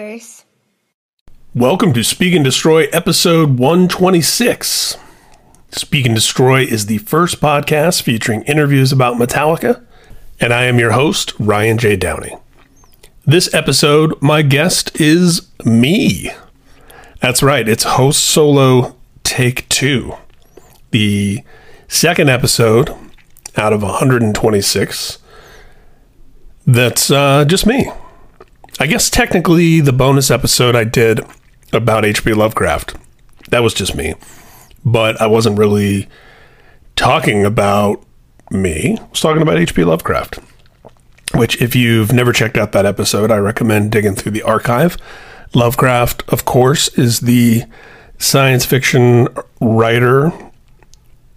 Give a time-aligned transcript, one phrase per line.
[0.00, 0.46] curse.
[1.54, 4.96] Welcome to Speak N' Destroy episode 126.
[5.72, 9.84] Speak N' Destroy is the first podcast featuring interviews about Metallica,
[10.40, 11.96] and I am your host, Ryan J.
[11.96, 12.34] Downey.
[13.26, 16.30] This episode, my guest is me.
[17.20, 20.14] That's right, it's host solo take two.
[20.92, 21.44] The
[21.88, 22.88] second episode
[23.54, 25.18] out of 126
[26.66, 27.90] that's uh, just me.
[28.82, 31.20] I guess technically the bonus episode I did
[31.70, 32.32] about H.P.
[32.32, 32.96] Lovecraft,
[33.50, 34.14] that was just me.
[34.82, 36.08] But I wasn't really
[36.96, 38.02] talking about
[38.50, 38.96] me.
[38.98, 39.84] I was talking about H.P.
[39.84, 40.38] Lovecraft.
[41.34, 44.96] Which, if you've never checked out that episode, I recommend digging through the archive.
[45.54, 47.64] Lovecraft, of course, is the
[48.16, 49.28] science fiction
[49.60, 50.32] writer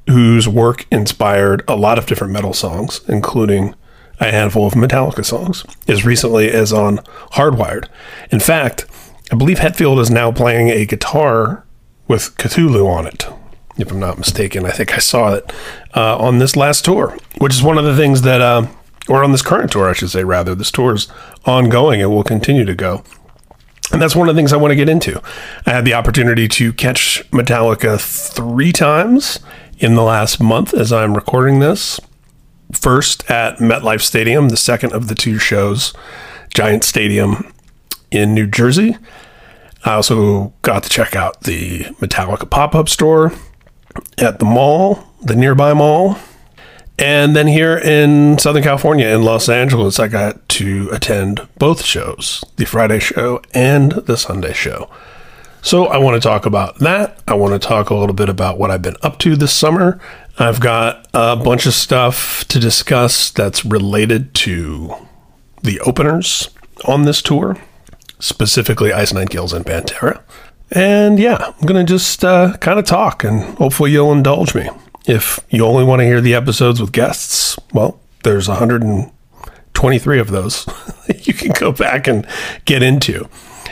[0.08, 3.76] whose work inspired a lot of different metal songs, including
[4.20, 6.98] a handful of Metallica songs, as recently as on
[7.34, 7.88] Hardwired.
[8.32, 8.86] In fact,
[9.32, 11.66] I believe Hetfield is now playing a guitar
[12.08, 13.26] with Cthulhu on it.
[13.78, 15.52] If I'm not mistaken, I think I saw it
[15.96, 18.68] uh, on this last tour, which is one of the things that, uh,
[19.10, 20.54] or on this current tour, I should say, rather.
[20.54, 21.08] This tour is
[21.46, 23.04] ongoing and will continue to go.
[23.92, 25.22] And that's one of the things I want to get into.
[25.66, 29.40] I had the opportunity to catch Metallica three times
[29.80, 32.00] in the last month as I'm recording this.
[32.74, 35.94] First at MetLife Stadium, the second of the two shows,
[36.54, 37.54] Giant Stadium
[38.12, 38.98] in New Jersey.
[39.86, 43.34] I also got to check out the Metallica pop up store
[44.18, 46.18] at the mall, the nearby mall.
[47.00, 52.44] And then here in Southern California, in Los Angeles, I got to attend both shows
[52.58, 54.90] the Friday show and the Sunday show.
[55.64, 57.20] So I want to talk about that.
[57.28, 60.00] I want to talk a little bit about what I've been up to this summer.
[60.40, 64.96] I've got a bunch of stuff to discuss that's related to
[65.62, 66.50] the openers
[66.86, 67.58] on this tour,
[68.20, 70.22] specifically Ice Kills and Pantera.
[70.72, 74.70] And yeah, I'm going to just uh, kind of talk and hopefully you'll indulge me.
[75.06, 80.66] If you only want to hear the episodes with guests, well, there's 123 of those
[81.28, 82.26] you can go back and
[82.66, 83.30] get into.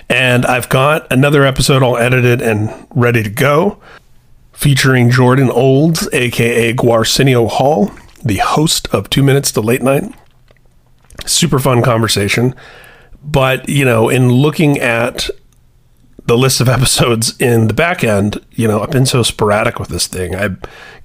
[0.10, 3.82] And I've got another episode all edited and ready to go
[4.62, 7.90] featuring Jordan Olds, aka Gwarsenio Hall,
[8.24, 10.04] the host of Two Minutes to Late Night.
[11.26, 12.54] Super fun conversation.
[13.24, 15.32] But, you know, in looking at
[16.28, 19.90] the list of episodes in the back end, you know, I've been so sporadic with
[19.90, 20.36] this thing.
[20.36, 20.56] I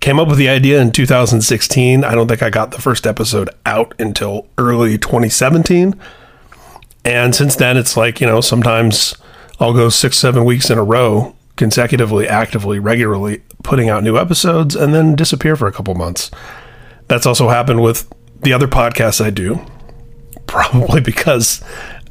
[0.00, 2.05] came up with the idea in 2016.
[2.05, 5.99] I don't think I got the first episode out until early 2017.
[7.06, 9.16] And since then, it's like, you know, sometimes
[9.59, 14.75] I'll go six, seven weeks in a row, consecutively, actively, regularly putting out new episodes
[14.75, 16.31] and then disappear for a couple months.
[17.09, 18.09] That's also happened with
[18.43, 19.65] the other podcasts I do,
[20.47, 21.62] probably because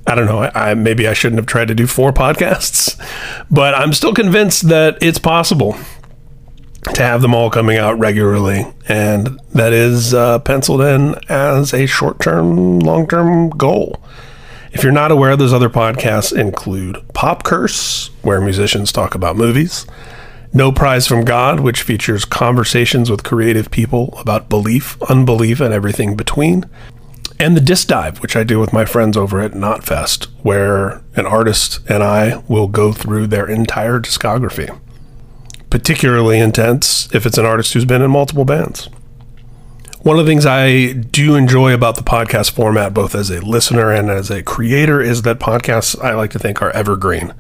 [0.07, 2.95] I don't know, I, I, maybe I shouldn't have tried to do four podcasts,
[3.50, 5.75] but I'm still convinced that it's possible
[6.94, 8.66] to have them all coming out regularly.
[8.88, 14.01] And that is uh, penciled in as a short term, long term goal.
[14.72, 19.88] If you're not aware, those other podcasts include Pop Curse, where musicians talk about movies,
[20.55, 26.16] No Prize from God, which features conversations with creative people about belief, unbelief, and everything
[26.16, 26.63] between,
[27.38, 31.25] and the Disc Dive, which I do with my friends over at Knotfest, where an
[31.25, 34.73] artist and I will go through their entire discography.
[35.69, 38.87] Particularly intense if it's an artist who's been in multiple bands.
[40.03, 43.91] One of the things I do enjoy about the podcast format, both as a listener
[43.91, 47.33] and as a creator, is that podcasts I like to think are evergreen.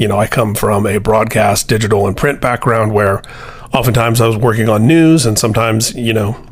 [0.00, 3.20] You know, I come from a broadcast, digital, and print background where
[3.74, 6.42] oftentimes I was working on news, and sometimes, you know,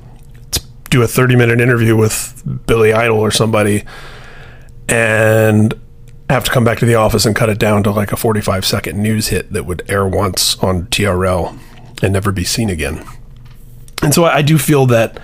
[0.90, 3.84] do a 30 minute interview with Billy Idol or somebody
[4.86, 5.72] and
[6.28, 8.66] have to come back to the office and cut it down to like a 45
[8.66, 11.58] second news hit that would air once on TRL
[12.02, 13.02] and never be seen again.
[14.02, 15.18] And so I do feel that,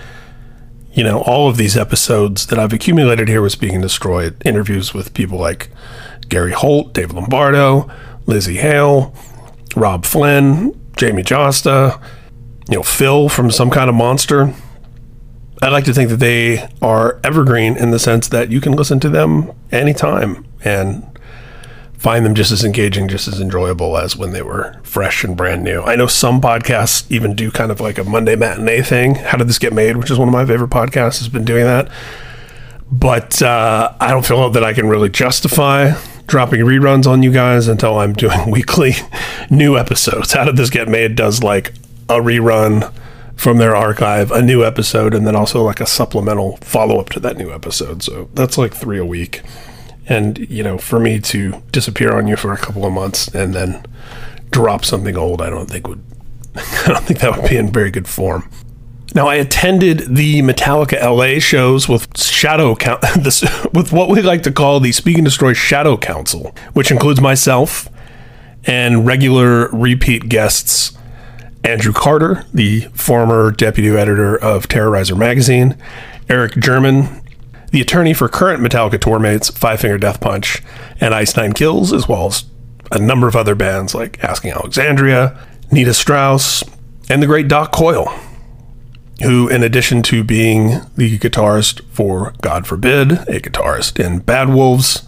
[0.94, 4.40] you know, all of these episodes that I've accumulated here was being destroyed.
[4.46, 5.68] Interviews with people like
[6.28, 7.90] Gary Holt, Dave Lombardo,
[8.26, 9.14] Lzzy Hale,
[9.76, 12.00] Robb Flynn, Jamey Jasta,
[12.68, 14.54] you know, Phil from Some Kind of Monster.
[15.62, 19.00] I like to think that they are evergreen in the sense that you can listen
[19.00, 21.06] to them anytime and
[22.04, 25.64] find them just as engaging, just as enjoyable as when they were fresh and brand
[25.64, 25.80] new.
[25.82, 29.14] I know some podcasts even do kind of like a Monday matinee thing.
[29.14, 29.96] How did this get made?
[29.96, 31.18] Which is one of my favorite podcasts.
[31.18, 31.90] Has been doing that,
[32.92, 35.92] but uh, I don't feel that I can really justify
[36.26, 38.92] dropping reruns on you guys until I'm doing weekly
[39.50, 40.32] new episodes.
[40.32, 41.16] How did this get made?
[41.16, 41.74] Does like
[42.08, 42.92] a rerun
[43.36, 47.20] from their archive, a new episode, and then also like a supplemental follow up to
[47.20, 48.02] that new episode.
[48.02, 49.42] So that's like three a week
[50.06, 53.54] And, you know, for me to disappear on you for a couple of months and
[53.54, 53.84] then
[54.50, 56.02] drop something old, I don't think would,
[56.56, 58.48] I don't think that would be in very good form.
[59.14, 64.42] Now, I attended the Metallica LA shows with Shadow Count, this, with what we like
[64.42, 67.88] to call the Speak N' Destroy Shadow Council, which includes myself
[68.64, 70.98] and regular repeat guests
[71.62, 75.76] Andrew Carter, the former deputy editor of Terrorizer magazine,
[76.28, 77.22] Eric German,
[77.70, 80.60] the attorney for current Metallica tour mates Five Finger Death Punch
[81.00, 82.44] and Ice Nine Kills, as well as
[82.90, 85.38] a number of other bands like Asking Alexandria,
[85.70, 86.64] Nita Strauss,
[87.08, 88.12] and the great Doc Coyle
[89.22, 95.06] who, in addition to being the guitarist for God Forbid, a guitarist in Bad Wolves,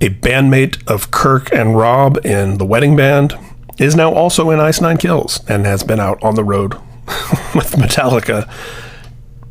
[0.00, 3.34] a bandmate of Kirk and Rob in the Wedding Band,
[3.78, 6.74] is now also in Ice Nine Kills and has been out on the road
[7.54, 8.50] with Metallica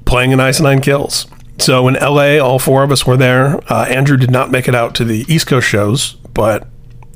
[0.06, 1.28] playing in Ice Nine Kills.
[1.58, 3.60] So in LA, all four of us were there.
[3.72, 6.68] Uh, Andrew did not make it out to the East Coast shows, but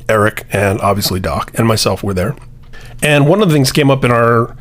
[0.07, 2.35] Eric and obviously Doc and myself were there.
[3.01, 4.55] And one of the things came up in our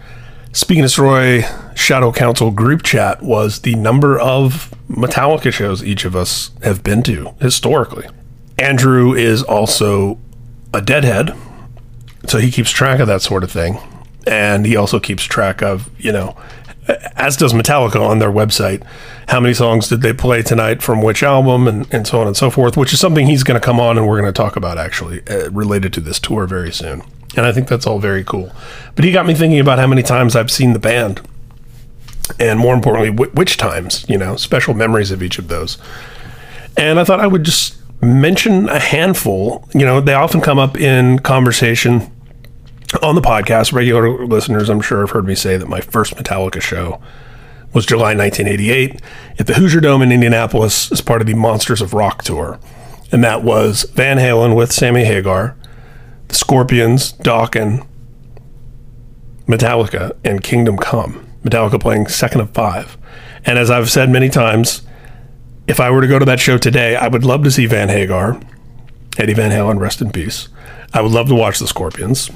[0.54, 1.42] Speak N' Destroy
[1.74, 7.02] Shadow Council group chat was the number of Metallica shows each of us have been
[7.02, 8.06] to historically.
[8.56, 10.16] Andrew is also
[10.72, 11.36] a deadhead,
[12.28, 13.80] so he keeps track of that sort of thing.
[14.28, 16.36] And he also keeps track of, you know,
[17.16, 18.86] as does Metallica on their website,
[19.26, 22.36] how many songs did they play tonight from which album and, and so on and
[22.36, 24.54] so forth, which is something he's going to come on and we're going to talk
[24.54, 27.02] about actually uh, related to this tour very soon.
[27.36, 28.52] And I think that's all very cool.
[28.94, 31.20] But he got me thinking about how many times I've seen the band.
[32.38, 35.78] And more importantly, which times, you know, special memories of each of those.
[36.76, 39.68] And I thought I would just mention a handful.
[39.74, 42.10] You know, they often come up in conversation
[43.02, 43.72] on the podcast.
[43.72, 47.00] Regular listeners, I'm sure, have heard me say that my first Metallica show
[47.72, 49.02] was July 1988
[49.38, 52.58] at the Hoosier Dome in Indianapolis as part of the Monsters of Rock tour.
[53.10, 55.56] And that was Van Halen with Sammy Hagar,
[56.34, 57.86] Scorpions, Dokken,
[59.46, 61.26] Metallica, and Kingdom Come.
[61.42, 62.96] Metallica playing second of five.
[63.44, 64.82] And as I've said many times,
[65.66, 67.88] if I were to go to that show today, I would love to see Van
[67.88, 68.40] Hagar,
[69.18, 70.48] Eddie Van Halen, rest in peace.
[70.92, 72.30] I would love to watch the Scorpions.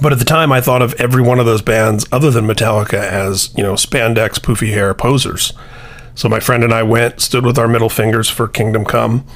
[0.00, 2.98] But at the time, I thought of every one of those bands, other than Metallica,
[2.98, 5.52] as, you know, spandex, poofy hair posers.
[6.14, 9.26] So my friend and I went, stood with our middle fingers for Kingdom Come,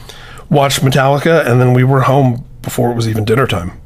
[0.48, 3.80] watched Metallica, and then we were home before it was even dinner time.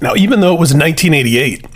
[0.00, 1.66] Now, even though it was 1988,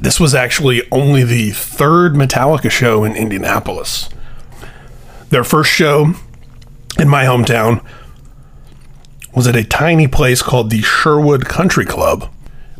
[0.00, 4.08] this was actually only the third Metallica show in Indianapolis.
[5.28, 6.14] Their first show
[6.98, 7.84] in my hometown
[9.34, 12.32] was at a tiny place called the Sherwood Country Club.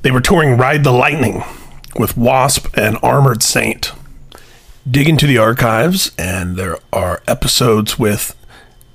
[0.02, 1.44] They were touring Ride the Lightning
[1.96, 3.92] with Wasp and Armored Saint.
[4.90, 8.34] Dig into the archives, and there are episodes with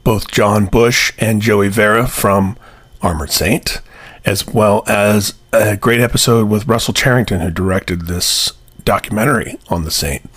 [0.05, 2.57] both John Bush and Joey Vera from
[3.01, 3.81] Armored Saint,
[4.23, 8.53] as well as a great episode with Russell Charrington, who directed this
[8.85, 10.29] documentary on the Saint.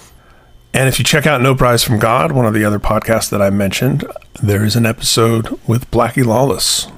[0.72, 3.42] And if you check out No Prize from God, one of the other podcasts that
[3.42, 4.06] I mentioned,
[4.42, 6.88] there is an episode with Blackie Lawless,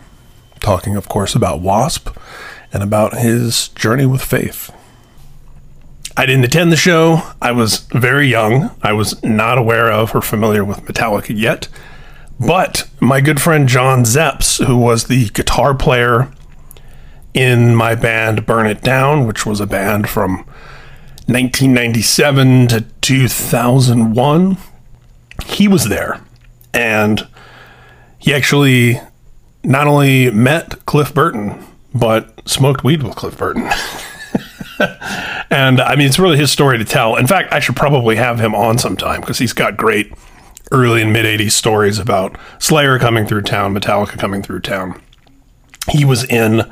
[0.60, 2.16] talking, of course, about Wasp
[2.72, 4.72] and about his journey with faith.
[6.16, 7.32] I didn't attend the show.
[7.42, 8.70] I was very young.
[8.80, 11.66] I was not aware of or familiar with Metallica yet.
[12.40, 16.32] But my good friend John Zepps, who was the guitar player
[17.34, 20.38] in my band Burn It Down, which was a band from
[21.26, 24.56] 1997 to 2001,
[25.44, 26.20] he was there.
[26.72, 27.28] And
[28.18, 28.98] he actually
[29.62, 31.62] not only met Cliff Burton,
[31.94, 33.68] but smoked weed with Cliff Burton.
[35.50, 37.16] and I mean, it's really his story to tell.
[37.16, 40.10] In fact, I should probably have him on sometime because he's got great
[40.70, 45.00] early and mid 80s stories about Slayer coming through town, Metallica coming through town.
[45.88, 46.70] He was in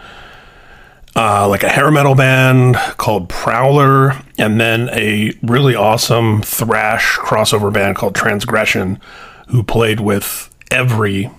[1.16, 7.72] uh, like a hair metal band called Prowler, and then a really awesome thrash crossover
[7.72, 9.00] band called Transgression,
[9.48, 11.30] who played with every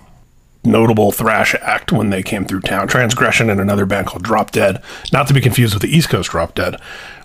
[0.62, 2.86] notable thrash act when they came through town.
[2.88, 6.30] Transgression and another band called Drop Dead, not to be confused with the East Coast
[6.30, 6.78] Drop Dead,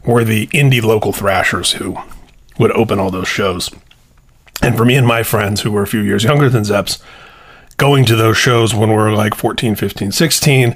[0.05, 1.97] were the indie local thrashers who
[2.57, 3.69] would open all those shows.
[4.61, 7.01] And for me and my friends who were a few years younger than Zepps,
[7.77, 10.75] going to those shows when we were like 14, 15, 16,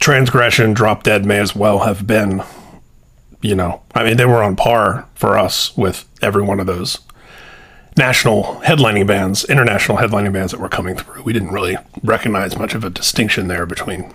[0.00, 2.42] Transgression, Drop Dead may as well have been,
[3.40, 6.98] you know, I mean, they were on par for us with every one of those
[7.96, 11.22] national headlining bands, international headlining bands that were coming through.
[11.22, 14.12] We didn't really recognize much of a distinction there between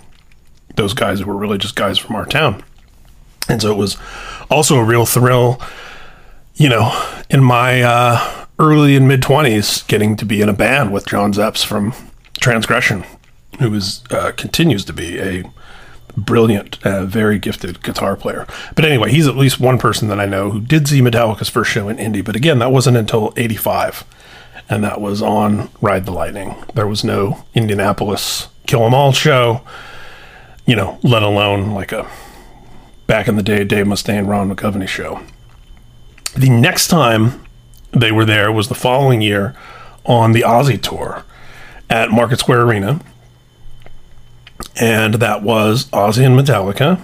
[0.75, 2.63] those guys who were really just guys from our town.
[3.49, 3.97] And so it was
[4.49, 5.59] also a real thrill,
[6.55, 6.91] you know,
[7.29, 11.33] in my uh, early and mid 20s getting to be in a band with John
[11.33, 11.93] Zepps from
[12.39, 13.03] Transgression,
[13.59, 15.43] who is uh, continues to be a
[16.15, 18.45] brilliant, uh, very gifted guitar player.
[18.75, 21.71] But anyway, he's at least one person that I know who did see Metallica's first
[21.71, 22.21] show in Indy.
[22.21, 24.03] But again, that wasn't until 85.
[24.69, 26.55] And that was on Ride the Lightning.
[26.75, 29.61] There was no Indianapolis Kill 'Em All show,
[30.65, 32.07] you know, let alone like a
[33.07, 35.19] back in the day Dave Mustaine, Ron McGovney show.
[36.35, 37.41] The next time
[37.91, 39.55] they were there was the following year
[40.05, 41.23] on the Ozzy tour
[41.89, 43.01] at Market Square Arena
[44.79, 47.01] and that was Ozzy and Metallica.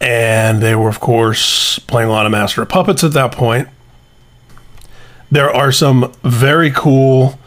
[0.00, 3.68] And they were, of course, playing a lot of Master of Puppets at that point.
[5.30, 7.38] There are some very cool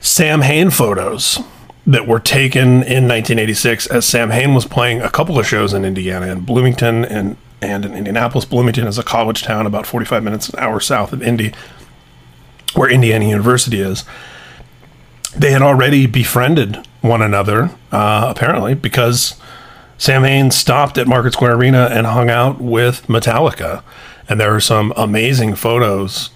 [0.00, 1.38] Samhain photos
[1.86, 6.26] that were taken in 1986 as Samhain was playing a couple of shows in Indiana
[6.26, 8.44] in Bloomington and, and in Indianapolis.
[8.44, 11.52] Bloomington is a college town about 45 minutes an hour south of Indy,
[12.74, 14.04] where Indiana University is
[15.34, 19.34] they had already befriended one another, uh, apparently, because
[19.96, 23.82] Samhain stopped at Market Square Arena and hung out with Metallica.
[24.28, 26.30] And there are some amazing photos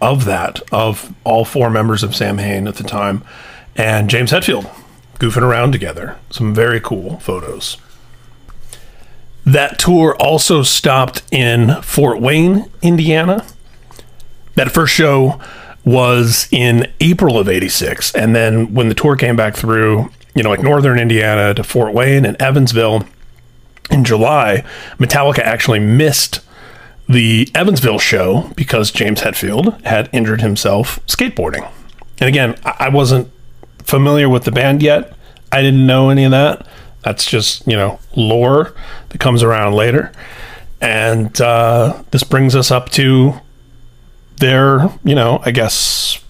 [0.00, 3.22] of that, of all four members of Samhain at the time,
[3.76, 4.68] and James Hetfield
[5.18, 6.16] goofing around together.
[6.30, 7.76] Some very cool photos.
[9.44, 13.44] That tour also stopped in Fort Wayne, Indiana.
[14.54, 15.40] That first show
[15.84, 18.14] was in April of 86.
[18.14, 21.94] And then when the tour came back through, you know, like northern Indiana to Fort
[21.94, 23.06] Wayne and Evansville
[23.90, 24.64] in July,
[24.98, 26.40] Metallica actually missed
[27.08, 31.68] the Evansville show because James Hetfield had injured himself skateboarding.
[32.20, 33.30] And again, I wasn't
[33.82, 35.14] familiar with the band yet.
[35.50, 36.66] I didn't know any of that.
[37.02, 38.74] That's just, you know, lore
[39.08, 40.12] that comes around later.
[40.80, 43.34] And uh, this brings us up to
[44.36, 46.22] their, you know, I guess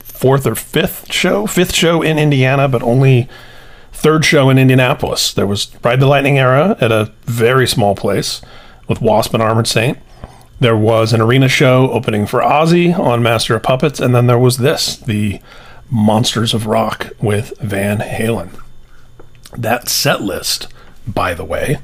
[0.00, 3.28] fourth or fifth show, fifth show in Indiana, but only
[3.92, 5.32] third show in Indianapolis.
[5.32, 8.40] There was Ride the Lightning era at a very small place
[8.88, 9.98] with Wasp and Armored Saint.
[10.60, 14.38] There was an arena show opening for Ozzy on Master of Puppets, and then there
[14.38, 15.40] was this, the
[15.90, 18.60] Monsters of Rock with Van Halen.
[19.56, 20.68] That set list,
[21.06, 21.78] by the way,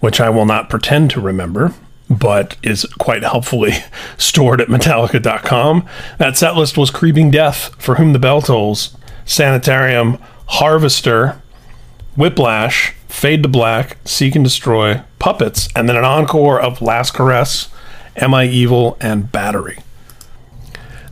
[0.00, 1.74] which I will not pretend to remember,
[2.08, 3.72] but is quite helpfully
[4.18, 5.86] stored at Metallica.com.
[6.18, 11.40] That set list was Creeping Death, For Whom the Bell Tolls, Sanitarium, Harvester,
[12.16, 17.68] Whiplash, Fade to Black, Seek and Destroy, Puppets, and then an encore of Last Caress,
[18.16, 19.78] Am I Evil, and Battery.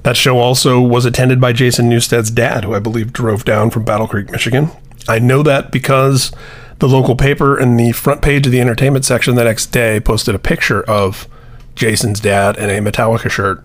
[0.02, 3.85] That show also was attended by Jason Newsted's dad, who I believe drove down from
[3.85, 4.71] Battle Creek, Michigan.
[5.09, 6.33] I know that because
[6.78, 10.35] the local paper in the front page of the entertainment section the next day posted
[10.35, 11.28] a picture of
[11.75, 13.64] Jason's dad in a Metallica shirt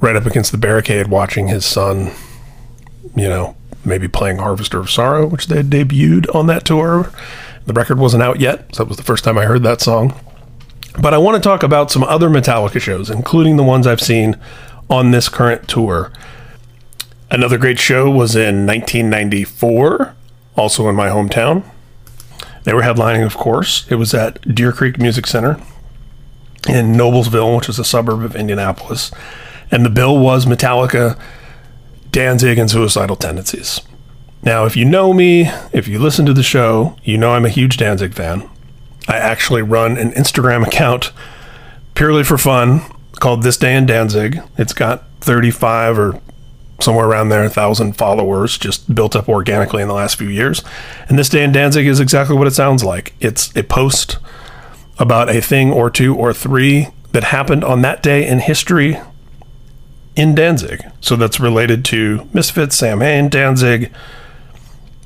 [0.00, 2.10] right up against the barricade watching his son,
[3.14, 7.10] you know, maybe playing Harvester of Sorrow, which they debuted on that tour.
[7.66, 10.18] The record wasn't out yet, so that was the first time I heard that song.
[11.00, 14.36] But I want to talk about some other Metallica shows, including the ones I've seen
[14.90, 16.12] on this current tour.
[17.30, 20.14] Another great show was in 1994,
[20.56, 21.64] also in my hometown.
[22.64, 23.86] They were headlining, of course.
[23.90, 25.60] It was at Deer Creek Music Center
[26.68, 29.10] in Noblesville, which is a suburb of Indianapolis.
[29.70, 31.18] And the bill was Metallica,
[32.10, 33.80] Danzig, and Suicidal Tendencies.
[34.44, 37.50] Now, if you know me, if you listen to the show, you know I'm a
[37.50, 38.48] huge Danzig fan.
[39.08, 41.12] I actually run an Instagram account
[41.94, 42.82] purely for fun
[43.20, 44.40] called This Day in Danzig.
[44.58, 46.20] It's got 35 or
[46.82, 50.62] somewhere around there, a thousand followers, just built up organically in the last few years.
[51.08, 53.14] And this day in Danzig is exactly what it sounds like.
[53.20, 54.18] It's a post
[54.98, 58.98] about a thing or two or three that happened on that day in history
[60.16, 60.82] in Danzig.
[61.00, 63.92] So that's related to Misfits, Samhain, Danzig,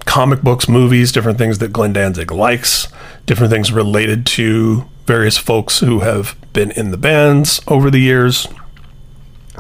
[0.05, 2.89] comic books, movies, different things that Glenn Danzig likes,
[3.27, 8.49] different things related to various folks who have been in the bands over the years.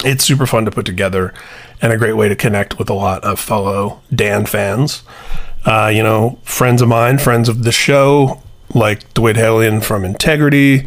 [0.04, 1.32] It's super fun to put together
[1.80, 5.02] and a great way to connect with a lot of fellow Dan fans.
[5.64, 8.40] Uh, you know, friends of mine, friends of the show,
[8.74, 10.86] like Dwid Hellion from Integrity,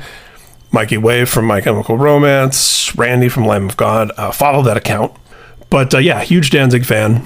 [0.71, 4.11] Mikey Way from My Chemical Romance, Randy from Lamb of God.
[4.17, 5.13] Uh, follow that account.
[5.69, 7.25] But uh, yeah, huge Danzig fan.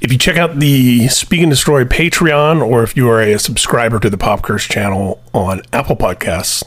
[0.00, 4.00] If you check out the Speak N' Destroy Patreon, or if you are a subscriber
[4.00, 6.62] to the Pop Curse channel on Apple Podcasts,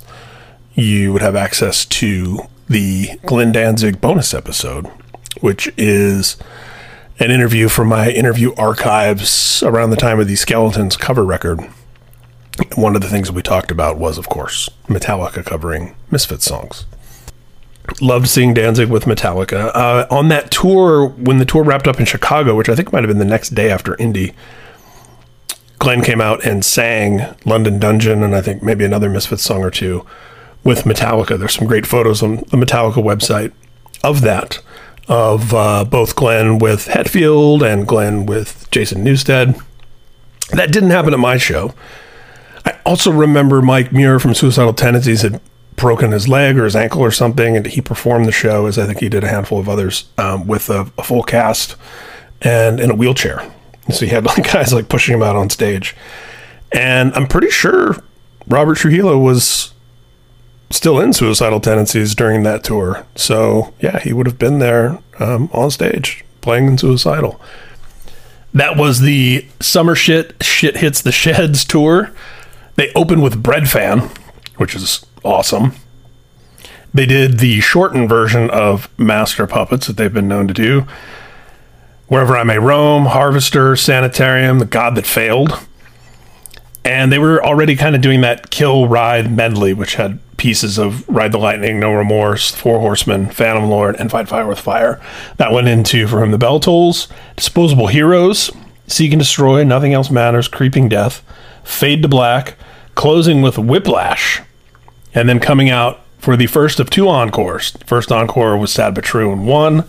[0.76, 2.40] you would have access to
[2.70, 4.88] the Glenn Danzig bonus episode
[5.42, 6.38] which is
[7.20, 11.60] an interview from my interview archives around the time of the Skeletons cover record.
[12.76, 16.86] One of the things we talked about was, of course, Metallica covering Misfits songs.
[18.00, 19.72] Loved seeing Danzig with Metallica.
[19.76, 23.04] Uh, on that tour, when the tour wrapped up in Chicago, which I think might
[23.04, 24.34] have been the next day after Indy,
[25.80, 29.72] Glenn came out and sang London Dungeon and I think maybe another Misfits song or
[29.72, 30.06] two
[30.64, 31.38] with Metallica.
[31.38, 33.52] There's some great photos on the Metallica website
[34.04, 34.62] of that,
[35.08, 39.62] of uh, both Glenn with Hetfield and Glenn with Jason Newsted.
[40.52, 41.74] That didn't happen at my show.
[42.66, 45.42] I also remember Mike Muir from Suicidal Tendencies had
[45.76, 48.86] broken his leg or his ankle or something, and he performed the show, as I
[48.86, 51.76] think he did a handful of others, um, with a, a, full cast
[52.42, 53.52] and in a wheelchair.
[53.90, 55.96] So he had like guys like pushing him out on stage.
[56.72, 57.98] And I'm pretty sure
[58.48, 59.73] Robert Trujillo was
[60.74, 63.06] still in suicidal tendencies during that tour.
[63.16, 67.40] So yeah, he would have been there um, on stage playing in suicidal.
[68.54, 72.12] That was the summer shit shit hits the sheds tour.
[72.76, 74.16] They opened with Breadfan,
[74.58, 75.74] which is awesome.
[76.94, 80.86] They did the shortened version of Master Puppets that they've been known to do.
[82.08, 85.66] Wherever I May Roam, Harvester, Sanitarium, The God That Failed.
[86.86, 91.08] And they were already kind of doing that Kill Ride medley, which had pieces of
[91.08, 95.00] Ride the Lightning, No Remorse, Four Horsemen, Phantom Lord, and Fight Fire with Fire.
[95.38, 97.08] That went into For Whom the Bell Tolls,
[97.38, 98.52] Disposable Heroes,
[98.86, 101.24] Seek and Destroy, Nothing Else Matters, Creeping Death,
[101.64, 102.56] Fade to Black,
[102.94, 104.42] closing with Whiplash,
[105.16, 107.72] and then coming out for the first of two encores.
[107.86, 109.86] First encore was Sad But True and one,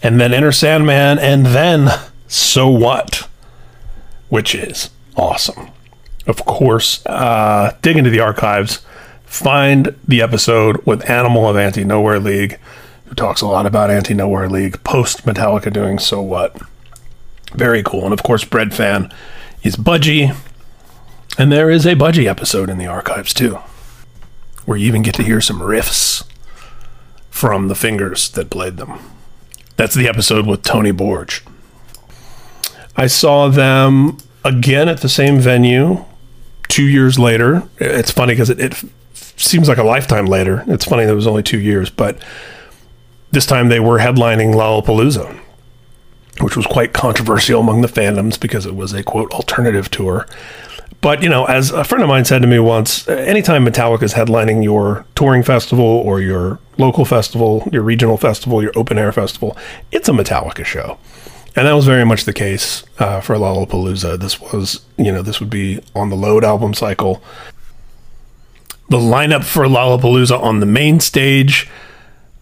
[0.00, 1.88] and then Enter Sandman, and then
[2.28, 3.28] So What,
[4.28, 5.70] which is awesome.
[6.28, 8.80] Of course, uh, dig into the archives,
[9.28, 12.58] find the episode with Animal of Anti Nowhere League,
[13.06, 16.56] who talks a lot about Anti Nowhere League post Metallica doing So What.
[17.54, 18.04] Very cool.
[18.04, 19.12] And of course, Breadfan
[19.62, 20.36] is Budgie.
[21.38, 23.58] And there is a Budgie episode in the archives too
[24.64, 26.24] where you even get to hear some riffs
[27.30, 28.98] from the fingers that played them.
[29.76, 31.42] That's the episode with Tony Bourge.
[32.94, 36.04] I saw them again at the same venue
[36.68, 37.62] two years later.
[37.78, 38.84] It's funny because it, it
[39.38, 40.64] seems like a lifetime later.
[40.66, 42.22] It's funny that it was only two years, but
[43.30, 45.38] this time they were headlining Lollapalooza,
[46.40, 50.26] which was quite controversial among the fandoms because it was a quote alternative tour.
[51.00, 54.14] But you know, as a friend of mine said to me once, anytime Metallica is
[54.14, 59.56] headlining your touring festival or your local festival, your regional festival, your open air festival,
[59.92, 60.98] it's a Metallica show.
[61.54, 64.18] And that was very much the case uh, for Lollapalooza.
[64.18, 67.22] This was, you know, this would be on the Load album cycle.
[68.88, 71.68] The lineup for Lollapalooza on the main stage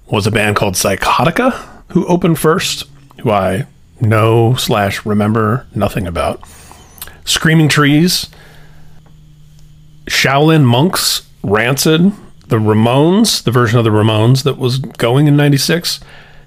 [0.07, 1.53] was a band called Psychotica,
[1.89, 2.85] who opened first,
[3.21, 3.67] who I
[4.01, 6.41] know slash remember nothing about.
[7.25, 8.29] Screaming Trees,
[10.05, 12.13] Shaolin Monks, Rancid,
[12.47, 15.99] the Ramones, the version of the Ramones that was going in 96,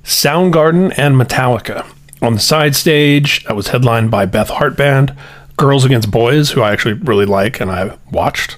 [0.05, 1.85] Soundgarden, and Metallica.
[2.21, 5.13] On the side stage, I was headlined by Beth Hart Band,
[5.57, 8.57] Girls Against Boys, who I actually really like and I watched,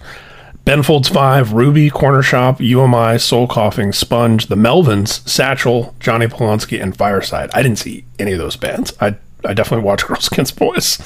[0.63, 6.81] Ben Folds 5, Ruby, Corner Shop, UMI, Soul Coughing, Sponge, The Melvins, Satchel, Jonny Polonsky,
[6.81, 7.49] and Fireside.
[7.53, 8.93] I didn't see any of those bands.
[9.01, 10.99] I, I definitely watched Girls Against Boys.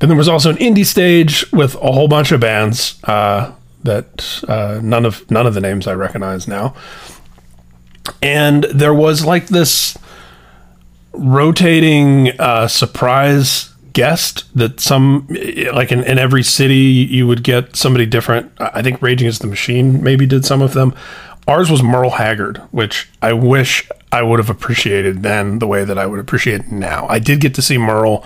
[0.00, 3.52] Then there was also an indie stage with a whole bunch of bands uh,
[3.84, 6.74] that uh, none of none of the names I recognize now.
[8.20, 9.96] And there was like this
[11.12, 15.26] rotating uh, surprise guest that some
[15.72, 18.52] like in, in every city you would get somebody different.
[18.58, 20.94] I think Raging Against the Machine maybe did some of them.
[21.48, 25.98] Ours was Merle Haggard, which I wish I would have appreciated then the way that
[25.98, 27.06] I would appreciate now.
[27.08, 28.24] I did get to see Merle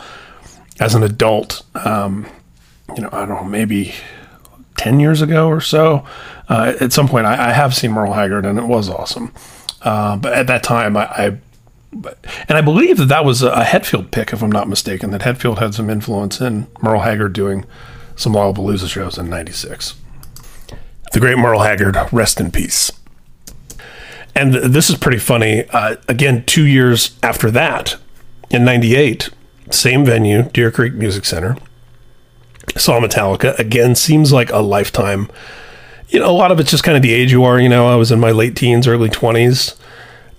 [0.80, 2.26] as an adult, um,
[2.94, 3.94] you know, I don't know, maybe
[4.76, 6.04] 10 years ago or so.
[6.48, 9.32] Uh, at some point, I, I, have seen Merle Haggard and it was awesome.
[9.82, 11.38] Uh, but at that time, I, I,
[12.48, 15.58] and I believe that that was a Hetfield pick, if I'm not mistaken, that Hetfield
[15.58, 17.64] had some influence in Merle Haggard doing
[18.16, 19.94] some Lollapalooza shows in 96.
[21.12, 22.90] The great Merle Haggard, rest in peace.
[24.34, 25.64] And this is pretty funny.
[25.70, 27.96] Uh, again, two years after that,
[28.50, 29.30] in 98,
[29.70, 31.56] same venue, Deer Creek Music Center.
[32.76, 33.58] Saw Metallica.
[33.58, 35.30] Again, seems like a lifetime.
[36.08, 37.58] You know, a lot of it's just kind of the age you are.
[37.58, 39.76] You know, I was in my late teens, early 20s.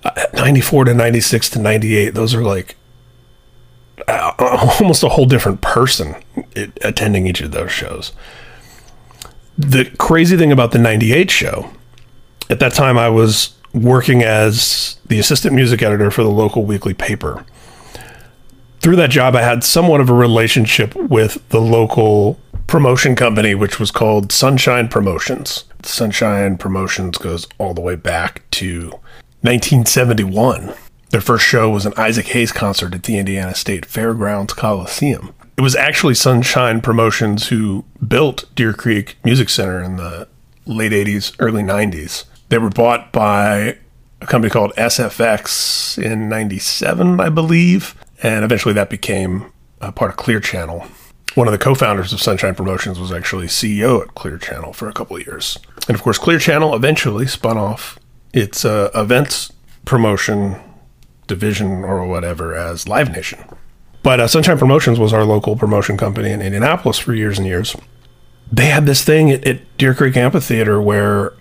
[0.04, 2.14] Uh, 94 to 96 to 98.
[2.14, 2.76] Those are like
[4.08, 4.32] uh,
[4.80, 6.16] almost a whole different person
[6.82, 8.14] attending each of those shows.
[9.58, 11.72] The crazy thing about the 98 show,
[12.50, 16.94] at that time, I was working as the assistant music editor for the local weekly
[16.94, 17.44] paper
[18.88, 23.80] through that job, I had somewhat of a relationship with the local promotion company, which
[23.80, 25.66] was called Sunshine Promotions.
[25.84, 28.98] Sunshine Promotions goes all the way back to
[29.48, 30.74] 1971.
[31.12, 35.34] Their first show was an Isaac Hayes concert at the Indiana State Fairgrounds Coliseum.
[35.56, 40.28] It was actually Sunshine Promotions who built Deer Creek Music Center in the
[40.66, 42.26] late 80s, early 90s.
[42.50, 43.78] They were bought by
[44.20, 50.18] a company called SFX in 97, I believe, and eventually that became a part of
[50.18, 50.88] Clear Channel.
[51.36, 54.94] One of the co-founders of Sunshine Promotions was actually CEO at Clear Channel for a
[54.94, 55.58] couple of years.
[55.88, 57.98] And of course, Clear Channel eventually spun off
[58.34, 59.52] its uh, events
[59.86, 60.60] promotion
[61.28, 63.44] division or whatever as Live Nation.
[64.04, 67.76] But uh, Sunshine Promotions was our local promotion company in Indianapolis for years and years.
[68.52, 71.34] They had this thing at, at Deer Creek Amphitheater where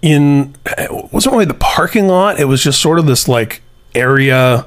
[0.00, 2.38] in it wasn't really the parking lot.
[2.38, 3.62] It was just sort of this like
[3.94, 4.66] area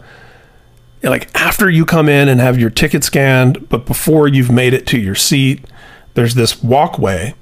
[1.04, 4.86] like after you come in and have your ticket scanned, but before you've made it
[4.88, 5.66] to your seat,
[6.14, 7.34] there's this walkway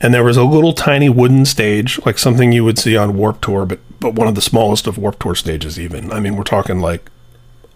[0.00, 3.40] and there was a little tiny wooden stage, like something you would see on Warp
[3.40, 5.78] Tour, but but one of the smallest of Warp Tour stages.
[5.78, 7.10] Even I mean, we're talking like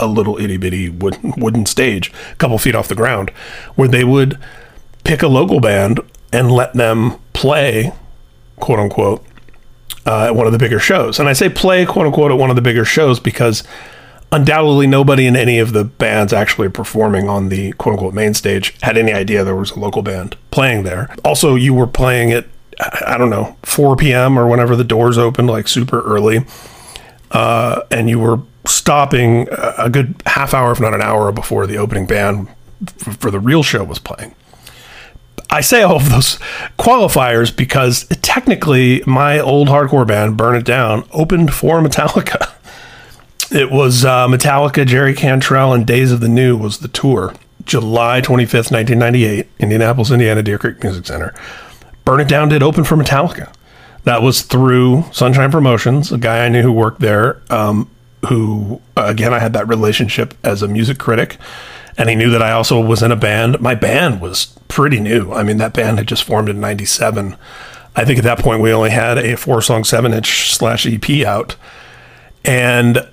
[0.00, 3.30] a little itty bitty wooden wooden stage, a couple feet off the ground,
[3.74, 4.38] where they would
[5.04, 6.00] pick a local band
[6.32, 7.92] and let them play,
[8.56, 9.24] quote unquote,
[10.06, 11.18] uh, at one of the bigger shows.
[11.18, 13.62] And I say play, quote unquote, at one of the bigger shows because
[14.34, 18.74] undoubtedly nobody in any of the bands actually performing on the quote unquote main stage
[18.82, 21.14] had any idea there was a local band playing there.
[21.24, 22.46] Also, you were playing at,
[23.06, 24.36] I don't know, 4 p.m.
[24.36, 26.44] or whenever the doors opened, like super early.
[27.30, 31.76] Uh, and you were stopping a good half hour, if not an hour, before the
[31.76, 32.48] opening band
[33.18, 34.34] for the real show was playing.
[35.50, 36.38] I say all of those
[36.78, 42.50] qualifiers because technically my old hardcore band, Burn It Down, opened for Metallica.
[43.54, 47.32] It was uh, Metallica, Jerry Cantrell, and Days of the New was the tour.
[47.64, 51.32] July 25th, 1998, Indianapolis, Indiana, Deer Creek Music Center.
[52.04, 53.54] Burn It Down did open for Metallica.
[54.02, 57.88] That was through Sunshine Promotions, a guy I knew who worked there, um,
[58.28, 61.38] who, uh, again, I had that relationship as a music critic.
[61.96, 63.60] And he knew that I also was in a band.
[63.60, 65.32] My band was pretty new.
[65.32, 67.36] I mean, that band had just formed in 97.
[67.94, 71.24] I think at that point we only had a four song, seven inch slash EP
[71.24, 71.54] out.
[72.44, 73.08] And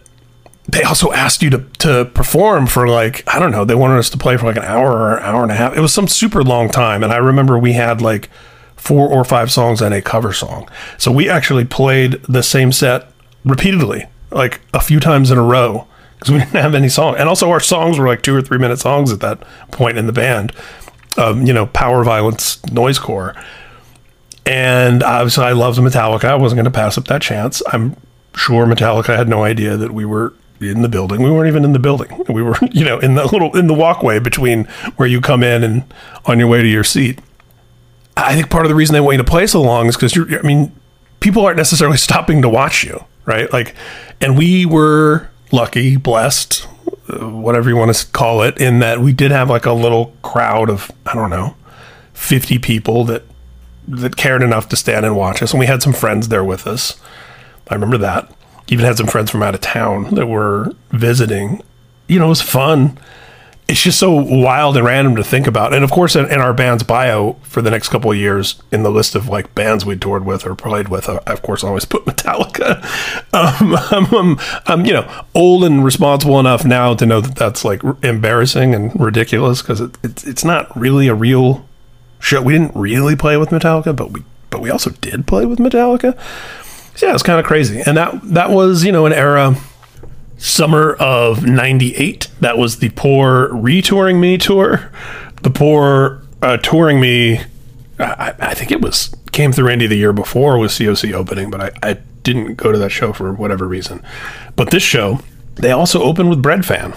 [0.71, 4.10] they also asked you to, to perform for like i don't know they wanted us
[4.10, 5.75] to play for like an hour or an hour and a half.
[5.75, 8.29] It was some super long time and i remember we had like
[8.81, 10.67] four or five songs and a cover song.
[10.97, 13.12] So we actually played the same set
[13.45, 17.15] repeatedly like a few times in a row because we didn't have any song.
[17.15, 20.07] And also our songs were like two or three minute songs at that point in
[20.07, 20.51] the band
[21.17, 23.36] um, you know power violence noise core.
[24.45, 26.25] And obviously i loved metallica.
[26.25, 27.62] I wasn't going to pass up that chance.
[27.71, 27.95] I'm
[28.36, 30.34] sure metallica had no idea that we were
[30.69, 31.21] in the building.
[31.21, 32.26] We weren't even in the building.
[32.32, 34.63] We were, you know, in the little in the walkway between
[34.95, 35.84] where you come in and
[36.26, 37.19] on your way to your seat.
[38.15, 40.15] I think part of the reason they want you to play so long is because
[40.15, 40.39] you're.
[40.39, 40.71] I mean,
[41.19, 43.52] people aren't necessarily stopping to watch you, right?
[43.52, 43.76] Like,
[44.21, 46.65] and we were lucky, blessed,
[47.10, 50.13] uh, whatever you want to call it, in that we did have like a little
[50.21, 51.56] crowd of I don't know,
[52.13, 53.24] fifty people that
[53.89, 56.65] that cared enough to stand and watch us, and we had some friends there with
[56.65, 57.00] us.
[57.67, 58.32] I remember that
[58.71, 61.62] even had some friends from out of town that were visiting.
[62.07, 62.97] You know, it was fun.
[63.67, 65.73] It's just so wild and random to think about.
[65.73, 68.84] And of course, in, in our band's bio for the next couple of years, in
[68.84, 71.84] the list of like bands we toured with or played with, I, of course, always
[71.93, 72.81] put Metallica.
[73.34, 77.65] Um, I'm, I'm, I'm, you know, old and responsible enough now to know that that's
[77.65, 81.67] like embarrassing and ridiculous because it, it, it's not really a real
[82.19, 82.41] show.
[82.41, 86.17] We didn't really play with Metallica, but we but we also did play with Metallica
[87.01, 87.81] yeah, it's kind of crazy.
[87.85, 89.55] And that that was, you know, an era
[90.37, 92.27] summer of 98.
[92.39, 94.91] That was the poor retouring me tour.
[95.43, 97.41] The poor uh, touring me
[98.01, 101.61] I, I, think it was came through Indy the year before with COC opening, but
[101.61, 104.03] I, I didn't go to that show for whatever reason.
[104.55, 105.19] But this show,
[105.55, 106.95] they also opened with Breadfan,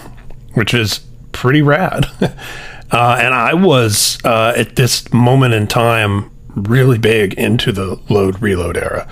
[0.53, 0.99] which is
[1.31, 2.05] pretty rad.
[2.91, 8.41] uh, and I was uh, at this moment in time really big into the load
[8.41, 9.07] reload era.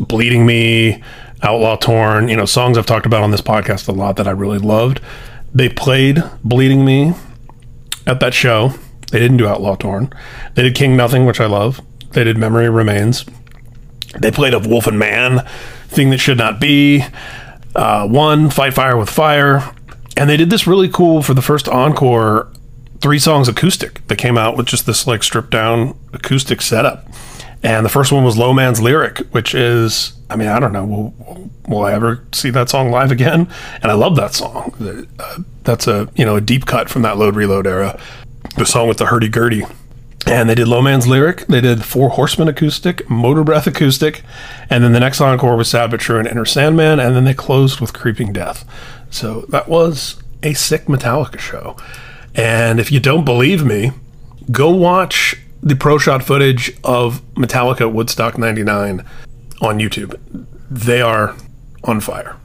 [0.00, 1.02] Bleeding Me,
[1.42, 4.32] Outlaw Torn, you know, songs I've talked about on this podcast a lot that I
[4.32, 5.00] really loved.
[5.52, 7.12] They played Bleeding Me
[8.06, 8.74] at that show.
[9.10, 10.12] They didn't do Outlaw Torn.
[10.54, 11.80] They did King Nothing, which I love.
[12.12, 13.24] They did Memory Remains.
[14.18, 15.46] They played a Wolf and Man,
[15.88, 17.04] Thing That Should Not Be,
[17.74, 19.72] uh, One, Fight Fire with Fire.
[20.16, 22.50] And they did this really cool for the first encore
[23.00, 27.06] three songs acoustic that came out with just this like stripped down acoustic setup.
[27.64, 30.84] And the first one was Low Man's Lyric, which is, I mean, I don't know,
[30.84, 33.48] will, will I ever see that song live again?
[33.82, 34.74] And I love that song.
[35.18, 37.98] Uh, that's a, you know, a deep cut from that Load Reload era.
[38.58, 39.64] The song with the hurdy-gurdy.
[40.26, 44.22] And they did Low Man's Lyric, they did Four Horsemen acoustic, Motor Breath acoustic,
[44.70, 47.34] and then the next encore was Sad But True and Enter Sandman, and then they
[47.34, 48.64] closed with Creeping Death.
[49.10, 51.76] So that was a sick Metallica show.
[52.34, 53.92] And if you don't believe me,
[54.50, 59.02] go watch the pro shot footage of Metallica Woodstock 99
[59.62, 60.20] on YouTube.
[60.70, 61.34] They are
[61.84, 62.36] on fire.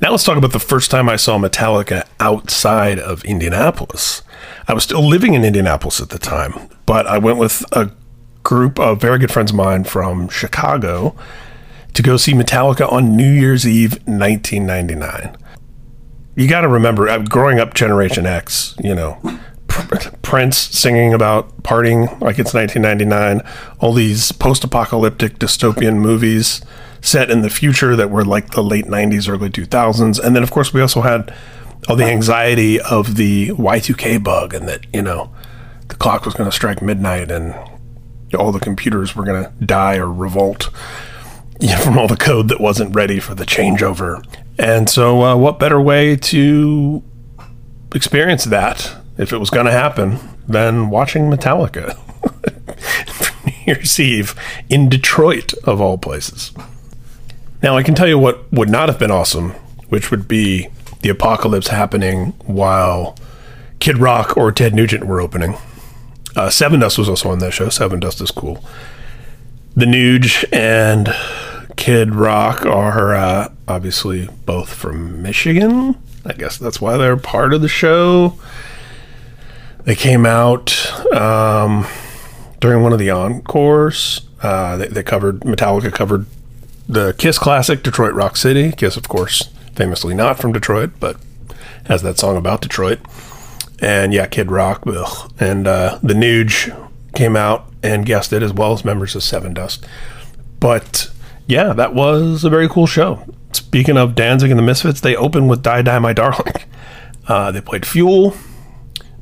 [0.00, 4.22] Now let's talk about the first time I saw Metallica outside of Indianapolis.
[4.68, 7.90] I was still living in Indianapolis at the time, but I went with a
[8.44, 11.16] group of very good friends of mine from Chicago
[11.94, 15.36] to go see Metallica on New Year's Eve 1999.
[16.36, 19.18] You got to remember, uh, growing up Generation X, you know,
[20.22, 23.40] Prince singing about partying like it's 1999,
[23.80, 26.62] all these post apocalyptic dystopian movies
[27.00, 30.18] set in the future that were like the late 90s, early 2000s.
[30.18, 31.32] And then, of course, we also had
[31.88, 35.34] all the anxiety of the Y2K bug and that, you know,
[35.88, 37.54] the clock was going to strike midnight and
[38.34, 40.70] all the computers were going to die or revolt
[41.60, 44.24] you know, from all the code that wasn't ready for the changeover.
[44.58, 47.02] And so, uh, what better way to
[47.94, 51.96] experience that if it was going to happen than watching Metallica
[53.46, 54.34] New Year's Eve
[54.68, 56.52] in Detroit, of all places?
[57.62, 59.50] Now, I can tell you what would not have been awesome,
[59.88, 60.68] which would be
[61.00, 63.16] the apocalypse happening while
[63.78, 65.56] Kid Rock or Ted Nugent were opening.
[66.36, 67.66] Uh, Dust was also on that show.
[67.66, 68.64] Sevendust is cool.
[69.76, 71.14] The Nuge and
[71.76, 75.96] Kid Rock are uh, obviously both from Michigan.
[76.24, 78.38] I guess that's why they're part of the show.
[79.84, 80.74] They came out
[81.12, 81.86] um,
[82.60, 84.22] during one of the encores.
[84.42, 86.26] Uh, they, they covered Metallica covered
[86.88, 88.72] the Kiss classic, Detroit Rock City.
[88.72, 91.16] Kiss, of course, famously not from Detroit, but
[91.86, 92.98] has that song about Detroit.
[93.80, 95.32] And yeah, Kid Rock, ugh.
[95.38, 96.74] and uh, the Nuge
[97.14, 99.84] came out and guessed it as well as members of Sevendust.
[100.60, 101.10] But
[101.46, 103.24] yeah, that was a very cool show.
[103.52, 106.54] Speaking of Danzig and the Misfits, they opened with Die Die My Darling.
[107.26, 108.36] Uh, they played Fuel,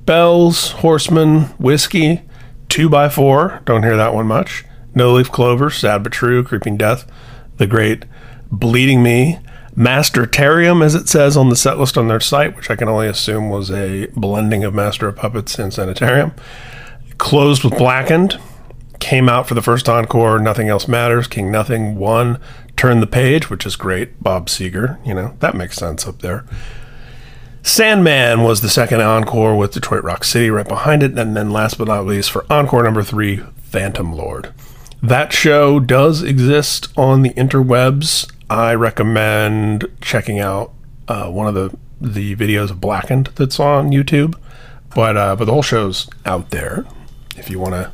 [0.04, 2.22] Bells, Horseman, Whiskey,
[2.68, 4.64] 2 by 4 don't hear that one much.
[4.94, 7.10] No Leaf Clover, Sad But True, Creeping Death,
[7.56, 8.04] the great
[8.50, 9.38] Bleeding Me,
[9.76, 13.08] Mastertarium, as it says on the set list on their site, which I can only
[13.08, 16.32] assume was a blending of Master of Puppets and Sanitarium.
[17.16, 18.38] Closed with Blackened,
[19.00, 22.38] came out for the first encore, Nothing Else Matters, King Nothing won,
[22.76, 26.44] Turn the Page, which is great, Bob Seger, you know, that makes sense up there.
[27.62, 31.78] Sandman was the second encore with Detroit Rock City right behind it, and then last
[31.78, 34.52] but not least, for encore number three, Phantom Lord.
[35.02, 38.30] That show does exist on the interwebs.
[38.50, 40.72] I recommend checking out
[41.08, 44.34] uh, one of the the videos of Blackened that's on YouTube.
[44.94, 46.84] But uh, but the whole show's out there
[47.36, 47.92] if you want to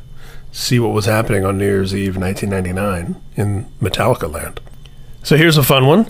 [0.51, 4.59] see what was happening on New Year's Eve 1999 in Metallica land.
[5.23, 6.07] So here's a fun one.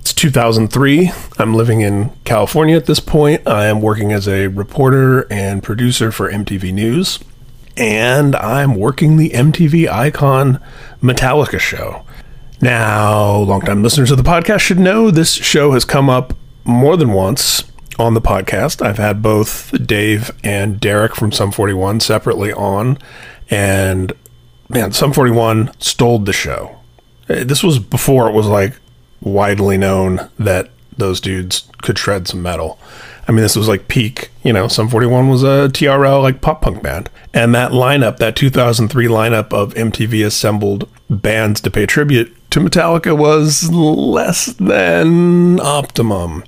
[0.00, 1.10] It's 2003.
[1.38, 3.46] I'm living in California at this point.
[3.46, 7.18] I am working as a reporter and producer for MTV News
[7.76, 10.60] and I'm working the MTV Icon
[11.02, 12.04] Metallica show.
[12.60, 16.34] Now, longtime listeners of the podcast should know this show has come up
[16.64, 17.64] more than once
[17.98, 18.84] on the podcast.
[18.84, 22.98] I've had both Dave and Derek from Sum 41 separately on,
[23.48, 24.12] and
[24.68, 26.76] man, Sum 41 stole the show.
[27.28, 28.74] This was before it was like
[29.20, 32.78] widely known that those dudes could shred some metal.
[33.28, 36.62] I mean, this was like peak, you know, Sum 41 was a TRL like pop
[36.62, 37.08] punk band.
[37.32, 43.16] And that lineup, that 2003 lineup of MTV assembled bands to pay tribute to Metallica
[43.16, 46.42] was less than optimum.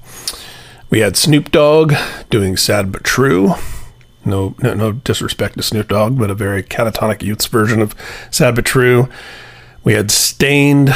[0.90, 1.94] We had Snoop Dogg
[2.28, 3.54] doing Sad But True.
[4.24, 7.94] No, no, no disrespect to Snoop Dogg, but a very catatonic youth's version of
[8.30, 9.08] Sad But True.
[9.85, 10.92] We had Staind,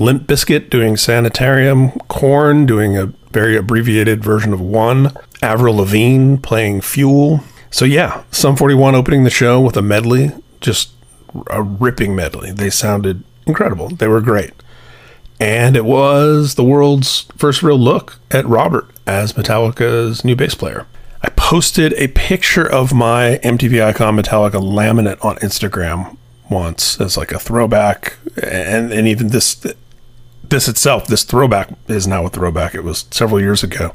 [0.00, 6.80] Limp Bizkit doing Sanitarium, Korn doing a very abbreviated version of one, Avril Lavigne playing
[6.80, 7.44] Fuel.
[7.70, 10.92] So yeah, Sum 41 opening the show with a medley, just
[11.48, 12.50] a ripping medley.
[12.50, 13.90] They sounded incredible.
[13.90, 14.52] They were great.
[15.38, 20.86] And it was the world's first real look at Robert as Metallica's new bass player.
[21.22, 26.16] I posted a picture of my MTV Icon Metallica laminate on Instagram
[26.50, 29.64] once as like a throwback and, and even this
[30.50, 32.74] this itself, this throwback is now a throwback.
[32.74, 33.94] It was several years ago.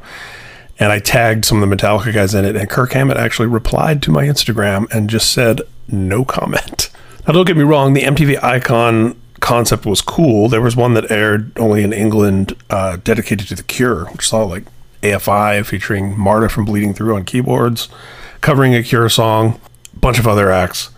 [0.79, 4.01] And I tagged some of the Metallica guys in it, and Kirk Hammett actually replied
[4.03, 6.89] to my Instagram and just said, no comment.
[7.25, 10.49] Now, don't get me wrong, the MTV icon concept was cool.
[10.49, 14.43] There was one that aired only in England uh, dedicated to The Cure, which saw
[14.43, 14.65] like
[15.01, 17.87] AFI featuring Marta from Bleeding Through on keyboards,
[18.41, 19.59] covering a Cure song.
[19.93, 20.89] a bunch of other acts.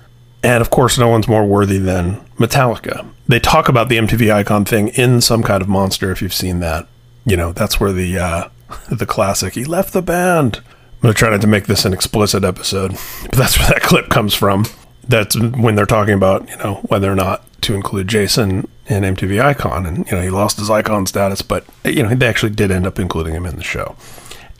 [0.44, 3.10] And of course, no one's more worthy than Metallica.
[3.28, 6.60] They talk about the MTV icon thing in some kind of monster if you've seen
[6.60, 6.88] that.
[7.26, 8.50] You know, that's where the uh,
[8.92, 10.58] the classic he left the band.
[10.58, 12.92] I'm gonna try not to make this an explicit episode,
[13.24, 14.66] but that's where that clip comes from.
[15.08, 19.42] That's when they're talking about, you know, whether or not to include Jason in MTV
[19.42, 22.72] Icon, and you know he lost his icon status, but you know they actually did
[22.72, 23.96] end up including him in the show.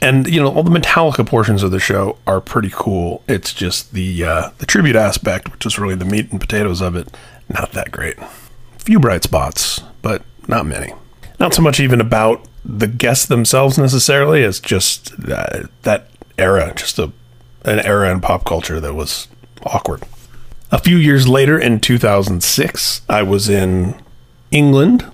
[0.00, 3.22] And you know all the Metallica portions of the show are pretty cool.
[3.28, 6.94] It's just the uh, the tribute aspect, which is really the meat and potatoes of
[6.96, 7.08] it,
[7.48, 8.16] not that great.
[8.78, 10.92] Few bright spots, but not many.
[11.38, 16.98] Not so much even about the guests themselves necessarily, as just that, that era, just
[16.98, 17.12] a
[17.64, 19.28] an era in pop culture that was
[19.64, 20.02] awkward.
[20.70, 23.94] A few years later, in 2006, I was in
[24.50, 25.10] England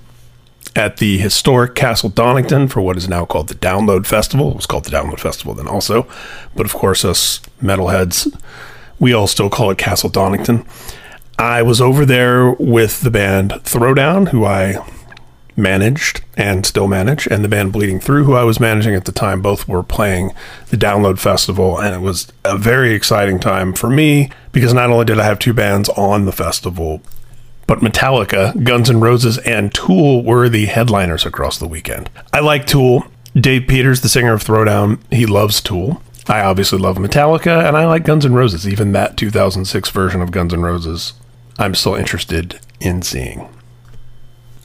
[0.77, 4.51] at the historic Castle Donington for what is now called the Download Festival.
[4.51, 6.09] It was called the Download Festival then also,
[6.57, 8.27] but of course, us metalheads,
[8.99, 10.66] we all still call it Castle Donington.
[11.38, 14.85] I was over there with the band Throwdown, who I
[15.57, 19.12] managed and still manage, and the band Bleeding Through, who I was managing at the
[19.12, 19.42] time.
[19.42, 20.33] Both were playing
[20.70, 25.05] the Download Festival, and it was a very exciting time for me because not only
[25.05, 27.01] did I have two bands on the festival,
[27.66, 32.11] but Metallica, Guns N' Roses, and Tool were the headliners across the weekend.
[32.33, 33.07] I like Tool.
[33.35, 36.01] Dave Peters, the singer of Throwdown, he loves Tool.
[36.27, 38.66] I obviously love Metallica, and I like Guns N' Roses.
[38.68, 41.14] Even that 2006 version of Guns N' Roses,
[41.58, 43.48] I'm still interested in seeing.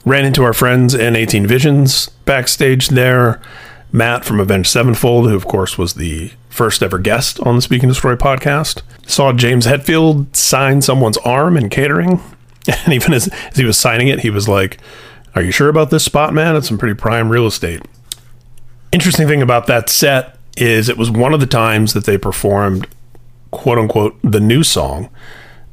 [0.04, 3.40] Ran into our friends in 18 Visions backstage there.
[3.92, 7.82] Matt from Avenged Sevenfold, who of course was the first ever guest on the Speak
[7.82, 8.82] N' Destroy podcast.
[9.06, 12.20] Saw James Hetfield sign someone's arm in catering.
[12.84, 14.78] And even as, as he was signing it, he was like,
[15.34, 16.54] Are you sure about this spot, man?
[16.54, 17.80] It's some pretty prime real estate.
[18.92, 22.86] Interesting thing about that set is it was one of the times that they performed,
[23.50, 25.08] quote unquote, the new song,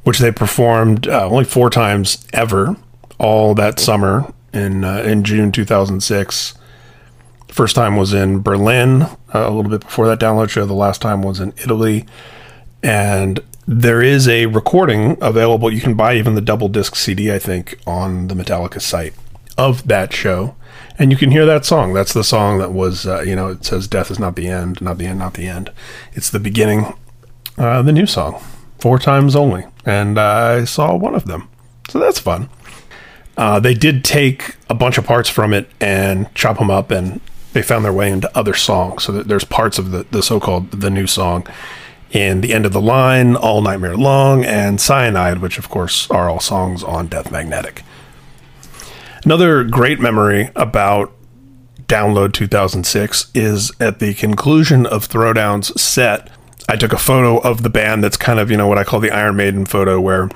[0.08, 2.74] which they performed uh, only four times ever
[3.18, 6.54] all that summer in uh, in June 2006.
[7.48, 10.64] First time was in Berlin uh, a little bit before that download show.
[10.64, 12.06] The last time was in Italy,
[12.82, 15.70] and there is a recording available.
[15.70, 19.12] You can buy even the double disc CD, I think, on the Metallica site
[19.58, 20.56] of that show,
[20.98, 21.92] and you can hear that song.
[21.92, 24.80] That's the song that was, uh, you know, it says "Death is not the end,
[24.80, 25.70] not the end, not the end."
[26.14, 26.94] It's the beginning,
[27.58, 28.42] uh, the new song,
[28.78, 31.48] four times only, and I saw one of them,
[31.88, 32.50] so that's fun.
[33.36, 37.20] Uh, they did take a bunch of parts from it and chop them up, and
[37.52, 39.04] they found their way into other songs.
[39.04, 41.46] So there's parts of the, the so-called the new song
[42.10, 46.28] in the end of the line, All Nightmare Long, and Cyanide, which of course are
[46.28, 47.82] all songs on Death Magnetic.
[49.24, 51.12] Another great memory about
[51.86, 56.30] Download 2006 is at the conclusion of Throwdown's set.
[56.68, 59.00] I took a photo of the band that's kind of, you know, what I call
[59.00, 60.28] the Iron Maiden photo, where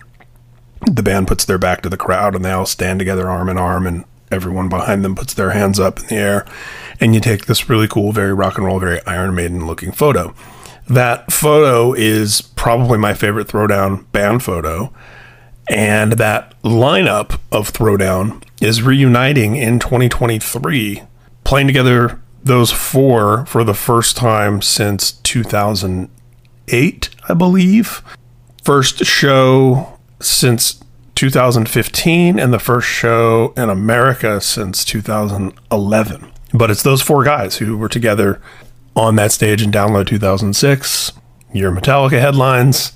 [0.91, 3.59] the band puts their back to the crowd and they all stand together arm in
[3.59, 6.47] arm and everyone behind them puts their hands up in the air.
[7.01, 10.35] And you take this really cool very rock and roll very iron maiden looking photo.
[10.89, 14.93] That photo is probably my favorite throwdown band photo.
[15.69, 21.03] And that lineup of throwdown is reuniting in 2023
[21.45, 25.13] playing together those four for the first time since
[26.67, 28.03] 2008 i believe
[28.63, 30.83] first show since
[31.15, 36.33] 2015 and the first show in America since 2011.
[36.53, 38.41] But it's those four guys who were together
[38.97, 41.13] on that stage in Download 2006,
[41.53, 42.93] your Metallica headlines,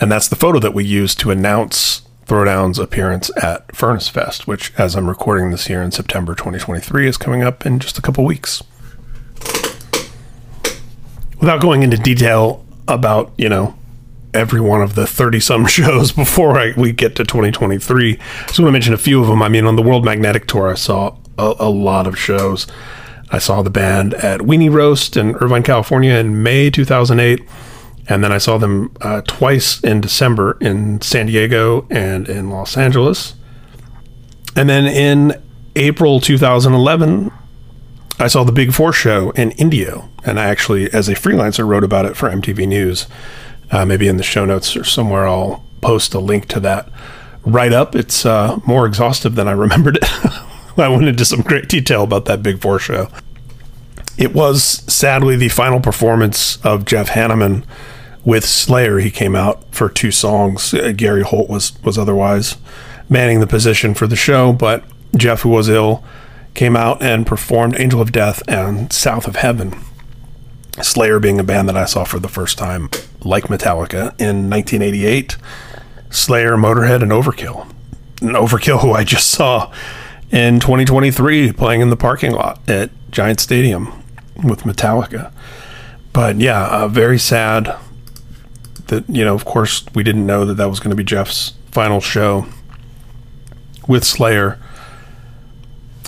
[0.00, 4.72] and that's the photo that we used to announce Throwdown's appearance at Furnace Fest, which,
[4.78, 8.24] as I'm recording this here in September 2023, is coming up in just a couple
[8.24, 8.62] weeks.
[11.38, 13.76] Without going into detail about, you know,
[14.34, 18.12] every one of the 30 some shows before I, we get to 2023.
[18.12, 19.42] I just want to mention a few of them.
[19.42, 22.66] I mean, on the World Magnetic Tour, I saw a, a lot of shows.
[23.30, 27.46] I saw the band at Weenie Roast in Irvine, California in May 2008.
[28.10, 32.76] And then I saw them uh, twice in December in San Diego and in Los
[32.76, 33.34] Angeles.
[34.56, 35.40] And then in
[35.76, 37.30] April 2011,
[38.18, 40.08] I saw the Big Four show in Indio.
[40.24, 43.06] And I actually, as a freelancer, wrote about it for MTV News.
[43.70, 46.90] Uh, maybe in the show notes or somewhere, I'll post a link to that
[47.44, 47.94] write up.
[47.94, 50.04] It's uh, more exhaustive than I remembered it.
[50.78, 53.08] I went into some great detail about that Big Four show.
[54.16, 57.64] It was sadly the final performance of Jeff Hanneman
[58.24, 58.98] with Slayer.
[58.98, 60.74] He came out for two songs.
[60.74, 62.56] Uh, Gary Holt was was otherwise
[63.08, 64.84] manning the position for the show, but
[65.16, 66.04] Jeff, who was ill,
[66.58, 69.78] came out and performed Angel of Death and South of Heaven.
[70.82, 72.90] Slayer being a band that I saw for the first time,
[73.20, 75.36] like Metallica, in 1988.
[76.10, 77.70] Slayer, Motorhead, and Overkill.
[78.20, 79.72] And Overkill, who I just saw
[80.32, 83.92] in 2023 playing in the parking lot at Giant Stadium
[84.42, 85.30] with Metallica.
[86.12, 87.76] But yeah, uh, very sad
[88.88, 91.54] that, you know, of course, we didn't know that that was going to be Jeff's
[91.70, 92.46] final show
[93.86, 94.58] with Slayer.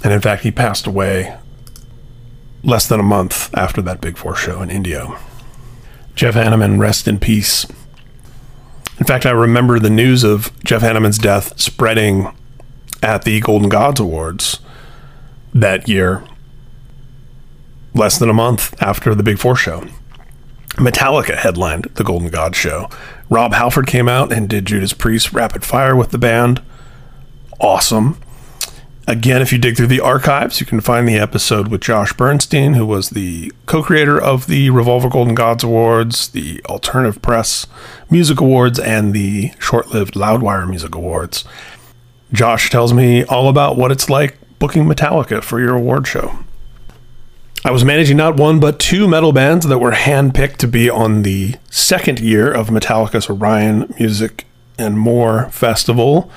[0.03, 1.37] And in fact, he passed away
[2.63, 5.19] less than a month after that Big Four show in Indio.
[6.15, 7.67] Jeff Hanneman, rest in peace.
[8.99, 12.35] In fact, I remember the news of Jeff Hanneman's death spreading
[13.03, 14.61] at the Golden Gods Awards
[15.55, 16.23] that year,
[17.95, 19.87] less than a month after the Big Four show.
[20.77, 22.89] Metallica headlined the Golden Gods show.
[23.29, 26.63] Rob Halford came out and did Judas Priest Rapid Fire with the band.
[27.59, 28.19] Awesome.
[29.11, 32.75] Again, if you dig through the archives, you can find the episode with Josh Bernstein,
[32.75, 37.67] who was the co creator of the Revolver Golden Gods Awards, the Alternative Press
[38.09, 41.45] Music Awards, and the short lived Loudwire Music Awards.
[42.33, 46.39] Josh tells me all about what it's like booking Metallica for your award show.
[47.65, 51.23] I was managing not one but two metal bands that were handpicked to be on
[51.23, 54.47] the second year of Metallica's Orion Music
[54.79, 56.31] and More Festival,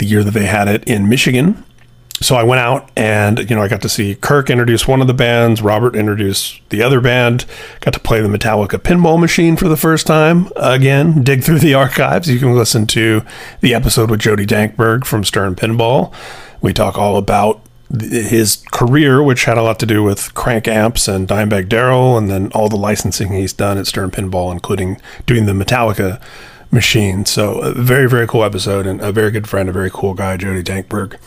[0.00, 1.62] the year that they had it in Michigan.
[2.22, 5.06] So I went out and, you know, I got to see Kirk introduce one of
[5.06, 7.46] the bands, Robert introduce the other band,
[7.80, 10.48] got to play the Metallica pinball machine for the first time.
[10.56, 12.28] Again, dig through the archives.
[12.28, 13.22] You can listen to
[13.60, 16.12] the episode with Jody Dankberg from Stern Pinball.
[16.60, 21.08] We talk all about his career, which had a lot to do with Krank amps
[21.08, 25.46] and Dimebag Darrell, and then all the licensing he's done at Stern Pinball, including doing
[25.46, 26.20] the Metallica
[26.70, 27.24] machine.
[27.26, 30.36] So, a very, very cool episode, and a very good friend, a very cool guy,
[30.36, 31.18] Jody Dankberg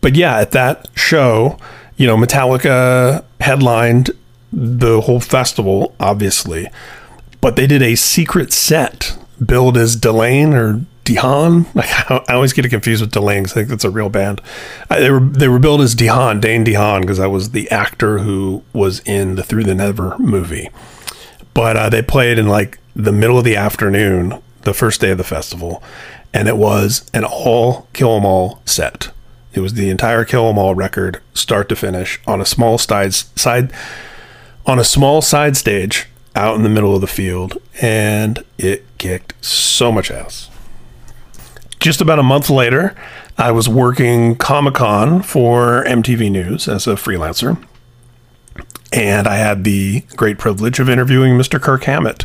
[0.00, 1.58] but yeah, at that show,
[1.96, 4.10] you know, Metallica headlined
[4.52, 6.68] the whole festival, obviously,
[7.40, 11.66] but they did a secret set billed as Delane or DeHaan.
[11.74, 14.40] Like I always get it confused with Delain because I think that's a real band.
[14.88, 18.62] They were they were billed as DeHaan, Dane DeHaan, because I was the actor who
[18.72, 20.70] was in the Through the Never movie.
[21.54, 25.18] But uh, they played in like the middle of the afternoon, the first day of
[25.18, 25.80] the festival,
[26.34, 29.10] and it was an all Kill 'Em All set.
[29.54, 33.14] It was the entire Kill 'Em All record, start to finish, on a small side
[33.14, 33.72] side
[34.66, 39.32] on a small side stage out in the middle of the field, and it kicked
[39.42, 40.50] so much ass.
[41.78, 42.96] Just about a month later,
[43.38, 47.56] I was working Comic Con for MTV News as a freelancer,
[48.92, 51.60] and I had the great privilege of interviewing Mr.
[51.60, 52.24] Kirk Hammett.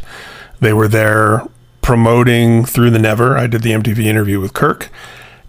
[0.59, 1.47] They were there
[1.81, 3.37] promoting Through the Never.
[3.37, 4.89] I did the MTV interview with Kirk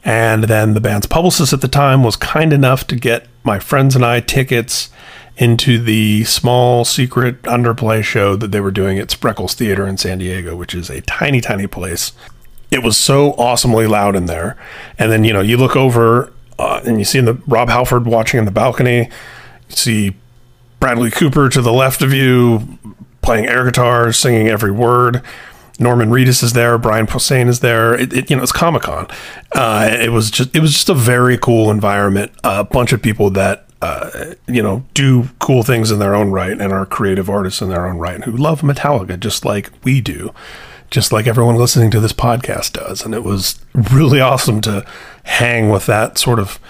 [0.05, 3.97] and then the band's publicist at the time was kind enough to get my friends
[3.97, 4.91] and I tickets
[5.37, 10.19] into the small secret underplay show that they were doing at Spreckels Theater in San
[10.19, 12.13] Diego, which is a tiny, tiny place.
[12.71, 14.57] It was so awesomely loud in there.
[14.99, 18.39] And then, you know, you look over uh, and you see the Rob Halford watching
[18.39, 19.09] in the balcony.
[19.71, 20.17] You see
[20.81, 22.79] Bradley Cooper to the left of you
[23.25, 25.23] playing air guitar, singing every word.
[25.79, 27.95] Norman Reedus is there, Brian Posehn is there.
[27.95, 29.09] It, it, you know, it's Comic Con.
[29.53, 32.31] Uh, it was just it was just a very cool environment.
[32.45, 36.53] A bunch of people that uh, you know do cool things in their own right
[36.53, 40.01] and are creative artists in their own right and who love Metallica just like we
[40.01, 40.33] do,
[40.91, 43.05] just like everyone listening to this podcast does.
[43.05, 44.87] And it was really awesome to
[45.25, 46.61] hang with that sort of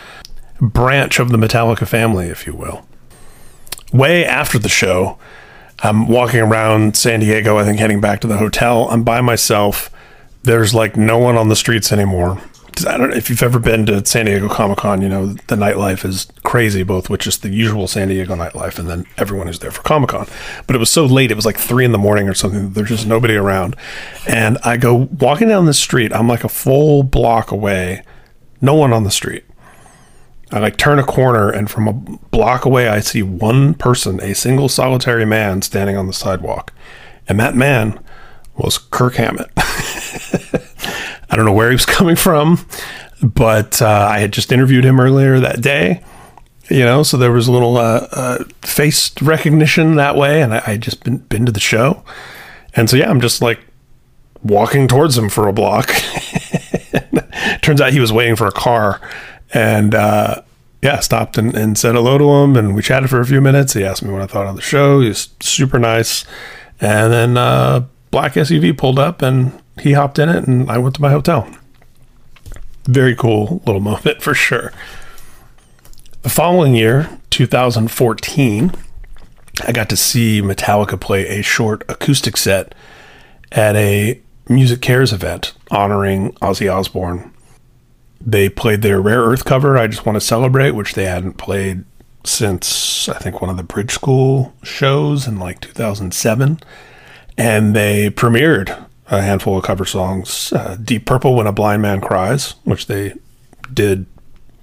[0.60, 2.86] branch of the Metallica family, if you will.
[3.92, 5.18] Way after the show
[5.84, 8.88] I'm walking around San Diego, I think heading back to the hotel.
[8.88, 9.90] I'm by myself.
[10.42, 12.40] There's like no one on the streets anymore.
[12.88, 15.56] I don't know if you've ever been to San Diego Comic Con, you know, the
[15.56, 19.58] nightlife is crazy, both with just the usual San Diego nightlife and then everyone who's
[19.58, 20.26] there for Comic Con.
[20.66, 22.70] But it was so late, it was like three in the morning or something.
[22.70, 23.76] There's just nobody around.
[24.26, 28.02] And I go walking down the street, I'm like a full block away,
[28.62, 29.44] no one on the street.
[30.54, 34.36] I like turn a corner, and from a block away, I see one person, a
[34.36, 36.72] single solitary man, standing on the sidewalk.
[37.26, 37.98] And that man
[38.56, 39.50] was Kirk Hammett.
[39.56, 42.64] I don't know where he was coming from,
[43.20, 46.04] but uh, I had just interviewed him earlier that day.
[46.70, 50.62] You know, so there was a little uh, uh, face recognition that way, and I,
[50.68, 52.04] I just been been to the show,
[52.74, 53.58] and so yeah, I'm just like
[54.44, 55.88] walking towards him for a block.
[57.62, 59.00] Turns out he was waiting for a car,
[59.52, 60.42] and uh,
[60.82, 63.72] yeah, stopped and, and said hello to him, and we chatted for a few minutes.
[63.72, 65.00] He asked me what I thought of the show.
[65.00, 66.24] He's super nice,
[66.80, 70.94] and then uh, black SUV pulled up, and he hopped in it, and I went
[70.96, 71.48] to my hotel.
[72.84, 74.72] Very cool little moment for sure.
[76.22, 78.72] The following year, 2014,
[79.66, 82.74] I got to see Metallica play a short acoustic set
[83.52, 87.32] at a Music Cares event honoring Ozzy Osbourne.
[88.26, 91.84] They played their Rare Earth cover, I Just Want to Celebrate, which they hadn't played
[92.24, 96.60] since I think one of the Bridge School shows in like 2007.
[97.36, 102.00] And they premiered a handful of cover songs uh, Deep Purple When a Blind Man
[102.00, 103.14] Cries, which they
[103.72, 104.06] did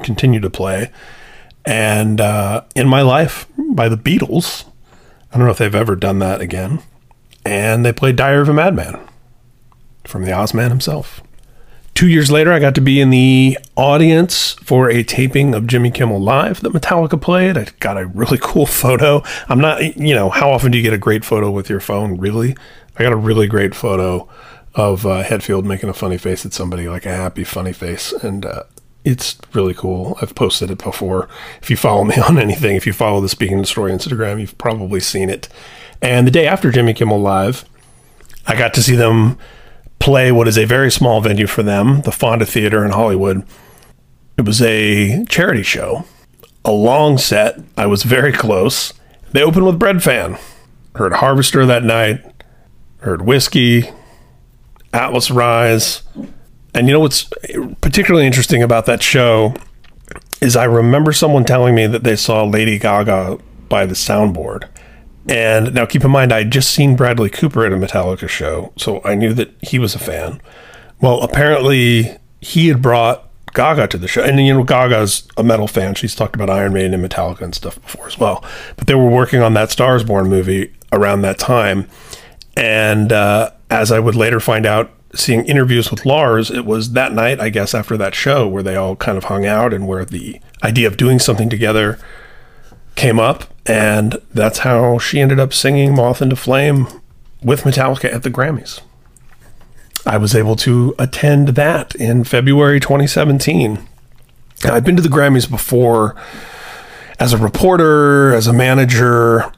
[0.02, 0.92] continue to play,
[1.64, 4.66] and uh, In My Life by the Beatles.
[5.32, 6.82] I don't know if they've ever done that again.
[7.46, 9.00] And they played Diary of a Madman
[10.04, 11.22] from the Ozman himself.
[11.94, 15.92] Two years later, I got to be in the audience for a taping of Jimmy
[15.92, 17.58] Kimmel Live that Metallica played.
[17.58, 19.24] I got a really cool photo.
[19.50, 22.18] I'm not, you know, how often do you get a great photo with your phone?
[22.18, 22.56] Really?
[22.98, 24.28] I got a really great photo
[24.74, 25.24] of uh,
[25.64, 28.14] making a funny face at somebody, like a happy, funny face.
[28.14, 28.64] And uh,
[29.04, 30.18] it's really cool.
[30.22, 31.28] I've posted it before.
[31.62, 34.58] If you follow me on anything, if you follow the Speak N' Destroy Instagram, you've
[34.58, 35.50] probably seen it.
[36.02, 37.66] And the day after Jimmy Kimmel Live,
[38.48, 39.38] I got to see them
[40.02, 43.46] play what is a very small venue for them, the Fonda Theater in Hollywood.
[44.38, 46.06] It was a charity show,
[46.66, 47.60] a long set.
[47.78, 48.94] I was very close.
[49.32, 50.40] They opened with Breadfan.
[50.96, 52.20] Heard Harvester that night,
[52.98, 53.90] heard Whiskey,
[54.92, 56.04] Atlas Rise.
[56.74, 57.30] And you know what's
[57.80, 59.54] particularly interesting about that show
[60.42, 63.38] is I remember someone telling me that they saw Lady Gaga
[63.70, 64.68] by the soundboard.
[65.28, 69.02] And now keep in mind, I'd just seen Bradley Cooper at a Metallica show, so
[69.04, 70.42] I knew that he was a fan.
[71.00, 74.24] Well, apparently he had brought Gaga to the show.
[74.24, 75.96] And, you know, Gaga's a metal fan.
[75.96, 78.44] She's talked about Iron Maiden and Metallica and stuff before as well.
[78.78, 81.88] But they were working on that Stars Born movie around that time.
[82.56, 87.12] And uh, as I would later find out, seeing interviews with Lars, it was that
[87.12, 90.06] night, I guess, after that show where they all kind of hung out and where
[90.06, 92.00] the idea of doing something together
[92.96, 96.88] came up, and that's how she ended up singing Moth into Flame
[97.44, 98.82] with Metallica at the Grammys.
[100.06, 103.88] I was able to attend that in February 2017.
[104.64, 106.16] I've been to the Grammys before
[107.20, 109.52] as a reporter, as a manager,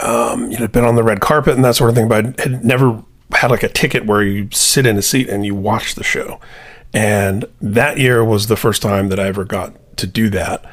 [0.00, 2.42] um, you know, been on the red carpet and that sort of thing, but I
[2.42, 3.02] had never
[3.32, 6.40] had like a ticket where you sit in a seat and you watch the show.
[6.94, 10.64] And that year was the first time that I ever got to do that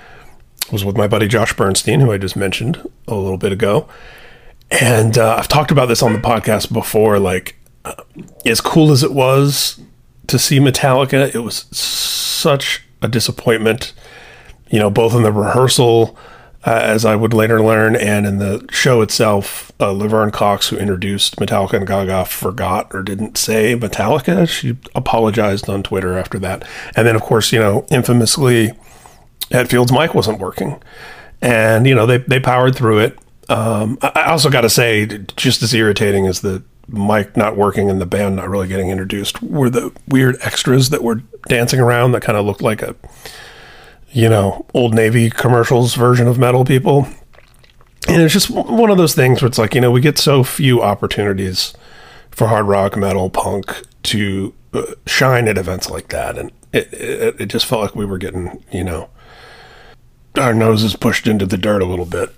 [0.74, 3.88] was with my buddy Josh Bernstein, who I just mentioned a little bit ago.
[4.72, 7.20] And uh, I've talked about this on the podcast before.
[7.20, 7.56] Like,
[7.86, 7.94] uh,
[8.44, 9.80] as cool as it was
[10.28, 13.94] to see Metallica, it was such a disappointment,
[14.70, 16.18] you know, both in the rehearsal,
[16.66, 19.72] uh, as I would later learn, and in the show itself.
[19.80, 24.48] Uh, Laverne Cox, who introduced Metallica and Gaga, forgot or didn't say Metallica.
[24.48, 26.66] She apologized on Twitter after that.
[26.96, 28.72] And then, of course, you know, infamously,
[29.52, 30.82] Hetfield's mic wasn't working,
[31.42, 33.20] and you know they they powered through it.
[33.50, 38.02] Um, I also got to say, just as irritating as the mic not working and
[38.02, 42.22] the band not really getting introduced were the weird extras that were dancing around that
[42.22, 42.96] kind of looked like a
[44.12, 47.08] you know old navy commercials version of metal people.
[48.08, 50.44] And it's just one of those things where it's like you know we get so
[50.44, 51.74] few opportunities
[52.32, 56.38] for hard rock metal punk to uh, shine at events like that.
[56.38, 59.10] And it, it, it just felt like we were getting you know
[60.38, 62.34] our noses pushed into the dirt a little bit.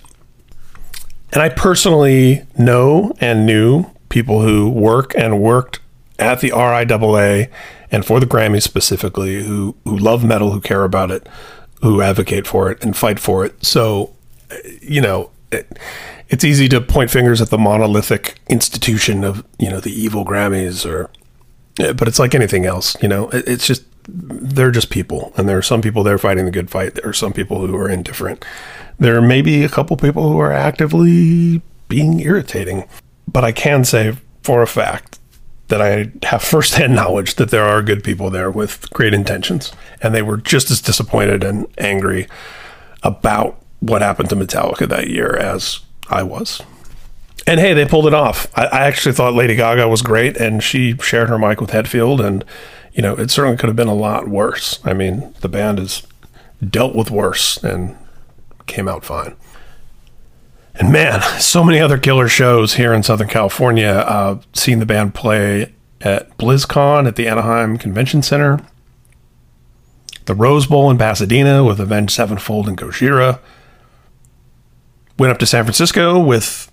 [1.31, 5.79] And I personally know and knew people who work and worked
[6.17, 7.49] at the RIAA
[7.91, 11.27] and for the Grammys specifically who, who love metal, who care about it,
[11.81, 13.65] who advocate for it and fight for it.
[13.65, 14.15] So,
[14.81, 15.77] you know, it,
[16.29, 20.85] it's easy to point fingers at the monolithic institution of, you know, the evil Grammys
[20.89, 21.09] or,
[21.75, 25.57] but it's like anything else, you know, it, it's just they're just people, and there
[25.57, 26.95] are some people there fighting the good fight.
[26.95, 28.45] There are some people who are indifferent.
[28.99, 32.87] There may be a couple people who are actively being irritating,
[33.27, 35.19] but I can say for a fact
[35.67, 40.13] that I have firsthand knowledge that there are good people there with great intentions, and
[40.13, 42.27] they were just as disappointed and angry
[43.03, 45.79] about what happened to Metallica that year as
[46.09, 46.61] I was.
[47.47, 48.47] And hey, they pulled it off.
[48.57, 52.25] I, I actually thought Lady Gaga was great, and she shared her mic with Hetfield,
[52.25, 52.43] and
[52.95, 54.79] you know, it certainly could have been a lot worse.
[54.85, 56.07] I mean, the band has
[56.67, 57.95] dealt with worse and
[58.65, 59.35] came out fine.
[60.75, 63.89] And man, so many other killer shows here in Southern California.
[63.89, 68.61] Uh, seeing the band play at BlizzCon at the Anaheim Convention Center,
[70.25, 73.39] the Rose Bowl in Pasadena with Avenged Sevenfold and Gojira.
[75.19, 76.71] Went up to San Francisco with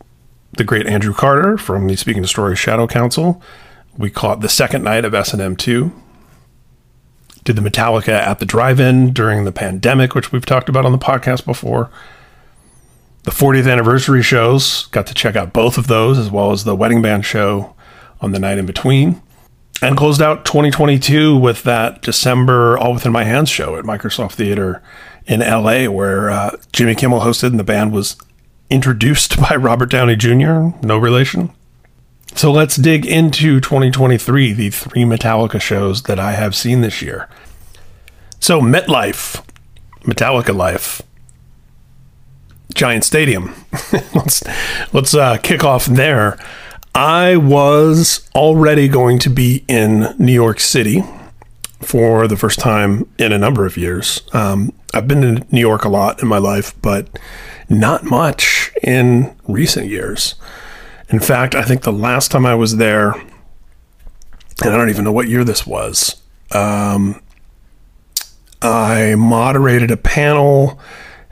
[0.57, 3.43] the great Andrew Carter from the Speak N' Destroy Shadow Council.
[3.97, 6.02] We caught the second night of S&M 2
[7.45, 10.99] did the Metallica at the drive-in during the pandemic, which we've talked about on the
[10.99, 11.91] podcast before.
[13.25, 14.87] the 40th anniversary shows.
[14.87, 17.75] Got to check out both of those, as well as the wedding band show
[18.21, 19.23] on the night in between.
[19.81, 24.83] And closed out 2022 with that December All Within My Hands show at Microsoft Theater
[25.27, 28.17] in LA, where uh, Jimmy Kimmel hosted and the band was
[28.71, 31.51] introduced by Robert Downey Jr., no relation.
[32.35, 37.29] So let's dig into 2023, the three Metallica shows that I have seen this year.
[38.41, 39.45] So, MetLife,
[40.01, 41.03] Metallica Life,
[42.75, 43.55] Giant Stadium.
[44.15, 44.43] let's
[44.93, 46.39] let's uh, kick off there.
[46.95, 51.03] I was already going to be in New York City
[51.81, 54.23] for the first time in a number of years.
[54.33, 57.19] Um, I've been to New York a lot in my life, but
[57.69, 60.35] not much in recent years.
[61.13, 65.13] In fact, I think the last time I was there, and I don't even know
[65.13, 67.23] what year this was, um,
[68.63, 70.81] I moderated a panel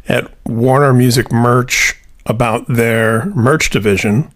[0.06, 4.30] at Warner Music Merch about their merch division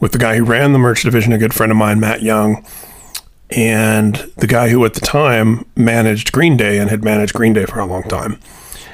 [0.00, 2.64] with the guy who ran the merch division, a good friend of mine, Matt Young,
[3.50, 7.66] and the guy who at the time managed Green Day and had managed Green Day
[7.66, 8.38] for a long time.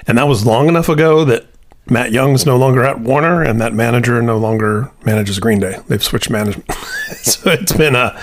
[0.07, 1.47] And that was long enough ago that
[1.91, 5.79] Matt Young's no longer at Warner, and that manager no longer manages Green Day.
[5.89, 6.71] They've switched management,
[7.23, 8.21] so it's been a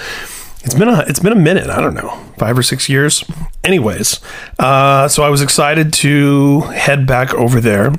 [0.64, 1.70] it's been a it's been a minute.
[1.70, 3.24] I don't know, five or six years.
[3.64, 4.20] Anyways,
[4.60, 7.94] uh, so I was excited to head back over there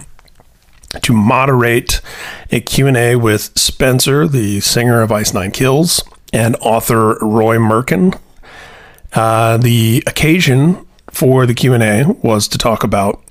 [1.03, 2.01] to moderate
[2.51, 6.03] a Q&A with Spencer, the singer of Ice Nine Kills,
[6.33, 8.19] and author Roy Merkin.
[9.13, 13.23] Uh, the occasion for the Q&A was to talk about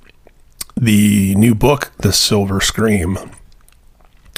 [0.75, 3.17] the new book, The Silver Scream,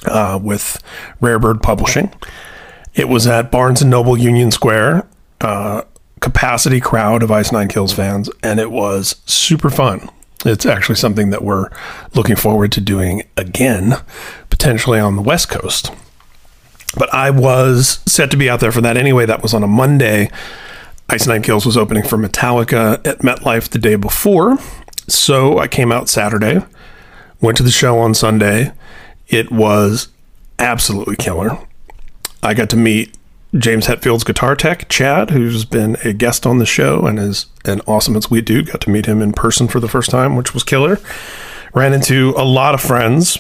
[0.06, 0.82] uh, with
[1.20, 2.14] Rare Bird Publishing.
[2.94, 5.08] It was at Barnes and Noble Union Square,
[5.42, 5.84] uh,
[6.20, 10.10] capacity crowd of Ice Nine Kills fans, and it was super fun.
[10.46, 11.70] It's actually something that we're
[12.14, 13.96] looking forward to doing again,
[14.50, 15.92] potentially on the West Coast.
[16.98, 19.26] But I was set to be out there for that anyway.
[19.26, 20.30] That was on a Monday.
[21.10, 24.58] Ice Nine Kills was opening for Metallica at MetLife the day before.
[25.08, 26.64] So I came out Saturday,
[27.42, 28.74] went to the show on Sunday.
[29.28, 30.10] It was
[30.60, 31.58] absolutely killer.
[32.44, 33.18] I got to meet
[33.56, 37.82] James Hetfield's guitar tech, Chad, who's been a guest on the show and is an
[37.88, 38.68] awesome and sweet dude.
[38.68, 41.00] Got to meet him in person for the first time, which was killer.
[41.74, 43.38] Ran into a lot of friends.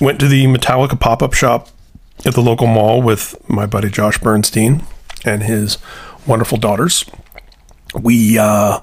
[0.00, 1.68] Went to the Metallica pop up shop
[2.24, 4.82] at the local mall with my buddy Josh Bernstein
[5.24, 5.78] and his
[6.26, 7.04] wonderful daughters.
[7.94, 8.80] We, uh,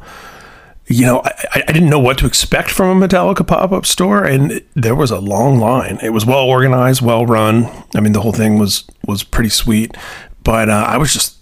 [0.91, 4.23] you know, I, I, didn't know what to expect from a Metallica pop up store,
[4.23, 5.99] and there was a long line.
[6.01, 7.69] It was well organized, well run.
[7.95, 9.95] I mean, the whole thing was was pretty sweet.
[10.43, 11.37] But uh, I was just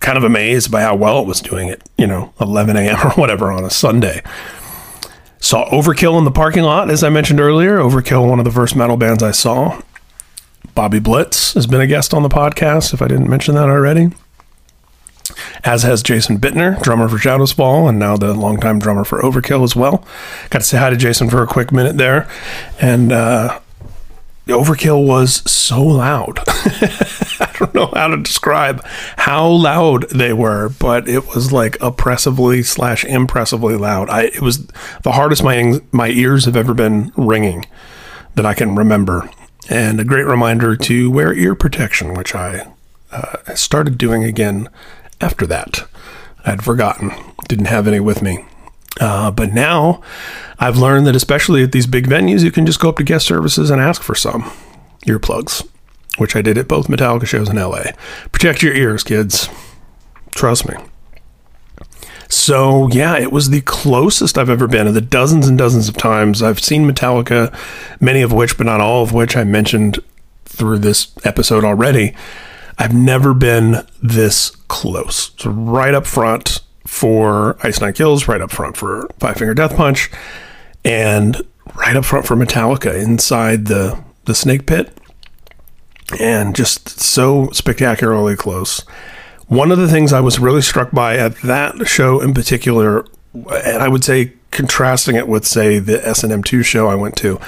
[0.00, 1.82] kind of amazed by how well it was doing it.
[1.96, 2.96] You know, 11 a.m.
[3.06, 4.22] or whatever on a Sunday.
[5.38, 7.78] Saw Overkill in the parking lot, as I mentioned earlier.
[7.78, 9.80] Overkill, one of the first metal bands I saw.
[10.74, 14.10] Bobby Blitz has been a guest on the podcast, if I didn't mention that already
[15.64, 19.64] as has Jason Bittner, drummer for Shadows Fall, and now the longtime drummer for Overkill
[19.64, 20.04] as well.
[20.50, 22.28] Got to say hi to Jason for a quick minute there,
[22.80, 23.60] and uh,
[24.46, 26.38] Overkill was so loud.
[26.46, 28.84] I don't know how to describe
[29.16, 34.08] how loud they were, but it was like oppressively slash impressively loud.
[34.08, 34.66] I it was
[35.02, 37.66] the hardest my my ears have ever been ringing
[38.36, 39.28] that I can remember,
[39.68, 42.68] and a great reminder to wear ear protection, which I
[43.10, 44.68] uh, started doing again
[45.20, 45.86] after that.
[46.44, 47.12] I'd forgotten,
[47.48, 48.44] didn't have any with me.
[49.00, 50.00] Uh, but now
[50.58, 53.26] I've learned that, especially at these big venues, you can just go up to guest
[53.26, 54.50] services and ask for some
[55.06, 55.68] earplugs,
[56.18, 57.84] which I did at both Metallica shows in LA.
[58.32, 59.48] Protect your ears, kids.
[60.34, 60.76] Trust me.
[62.28, 64.86] So, yeah, it was the closest I've ever been.
[64.86, 67.56] Of the dozens and dozens of times I've seen Metallica,
[68.00, 70.00] many of which, but not all of which, I mentioned
[70.44, 72.14] through this episode already.
[72.78, 75.32] I've never been this close.
[75.38, 79.76] So right up front for Ice Nine Kills, right up front for Five Finger Death
[79.76, 80.10] Punch,
[80.84, 81.40] and
[81.74, 84.96] right up front for Metallica inside the the Snake Pit,
[86.20, 88.80] and just so spectacularly close.
[89.46, 93.82] One of the things I was really struck by at that show in particular, and
[93.82, 97.16] I would say contrasting it with say the S and M two show I went
[97.16, 97.40] to,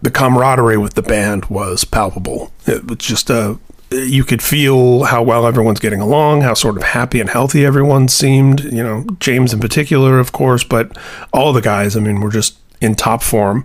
[0.00, 2.52] the camaraderie with the band was palpable.
[2.66, 3.58] It was just a
[3.90, 8.08] you could feel how well everyone's getting along, how sort of happy and healthy everyone
[8.08, 8.64] seemed.
[8.64, 10.96] You know, James in particular, of course, but
[11.32, 13.64] all the guys, I mean, were just in top form.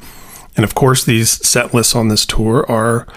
[0.56, 3.08] And of course, these set lists on this tour are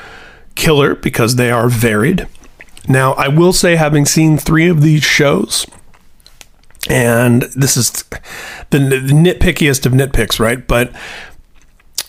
[0.54, 2.26] killer because they are varied.
[2.88, 5.66] Now, I will say, having seen three of these shows,
[6.88, 7.90] and this is
[8.70, 10.66] the, nitpickiest of nitpicks, right?
[10.66, 10.92] But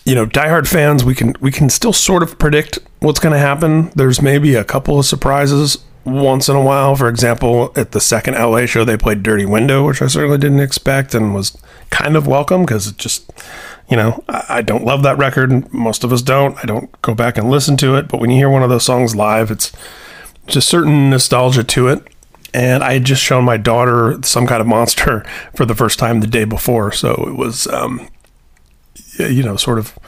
[0.08, 3.38] you know, diehard fans, we can we can still sort of predict what's going to
[3.38, 3.90] happen.
[3.94, 6.96] There's maybe a couple of surprises once in a while.
[6.96, 10.60] For example, at the second LA show, they played Dirty Window, which I certainly didn't
[10.60, 11.58] expect and was
[11.90, 13.30] kind of welcome because it just,
[13.90, 15.70] you know, I don't love that record.
[15.74, 16.56] Most of us don't.
[16.56, 18.08] I don't go back and listen to it.
[18.08, 19.72] But when you hear one of those songs live, it's
[20.46, 22.02] just certain nostalgia to it.
[22.54, 25.22] And I had just shown my daughter some kind of monster
[25.54, 26.92] for the first time the day before.
[26.92, 28.08] So it was, um,
[29.18, 29.98] you know, sort of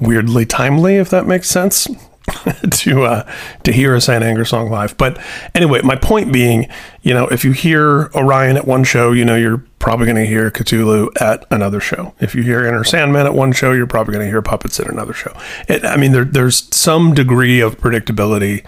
[0.00, 1.88] weirdly timely, if that makes sense.
[2.72, 3.32] to uh,
[3.62, 4.98] to hear a Saint Anger song live.
[4.98, 5.20] But
[5.54, 6.68] anyway, my point being,
[7.02, 10.26] you know, if you hear Orion at one show, you know you're probably going to
[10.26, 12.14] hear Cthulhu at another show.
[12.18, 14.88] If you hear Enter Sandman at one show, you're probably going to hear Puppets at
[14.88, 15.32] another show.
[15.68, 18.64] It, I mean, there, there's some degree of predictability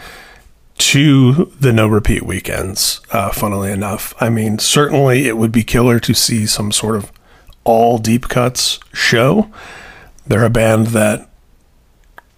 [0.78, 3.00] to the no repeat weekends.
[3.10, 7.10] Uh, funnily enough, I mean, certainly it would be killer to see some sort of
[7.68, 9.50] all deep cuts show.
[10.26, 11.28] They're a band that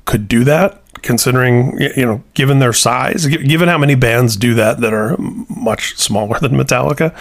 [0.05, 4.81] could do that considering you know given their size given how many bands do that
[4.81, 5.17] that are
[5.49, 7.17] much smaller than metallica.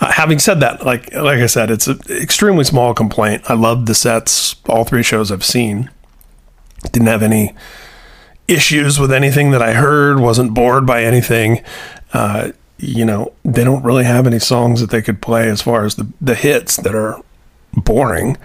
[0.00, 3.42] Uh, having said that like like i said it's an extremely small complaint.
[3.50, 4.56] I loved the sets.
[4.68, 5.90] All three shows i've seen.
[6.92, 7.54] Didn't have any
[8.46, 10.20] issues with anything that i heard.
[10.20, 11.62] Wasn't bored by anything.
[12.12, 15.84] Uh, you know they don't really have any songs that they could play as far
[15.84, 17.20] as the, the hits that are
[17.74, 18.36] boring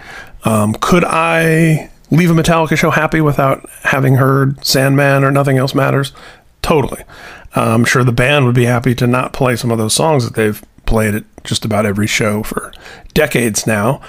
[0.44, 5.74] um, could i leave a Metallica show happy without having heard Sandman or Nothing Else
[5.74, 6.12] Matters?
[6.62, 7.02] Totally.
[7.54, 10.34] I'm sure the band would be happy to not play some of those songs that
[10.34, 12.72] they've played at just about every show for
[13.12, 14.00] decades now.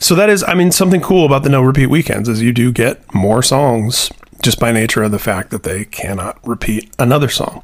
[0.00, 2.72] So that is, I mean, something cool about the no repeat weekends is you do
[2.72, 4.10] get more songs
[4.42, 7.62] just by nature of the fact that they cannot repeat another song.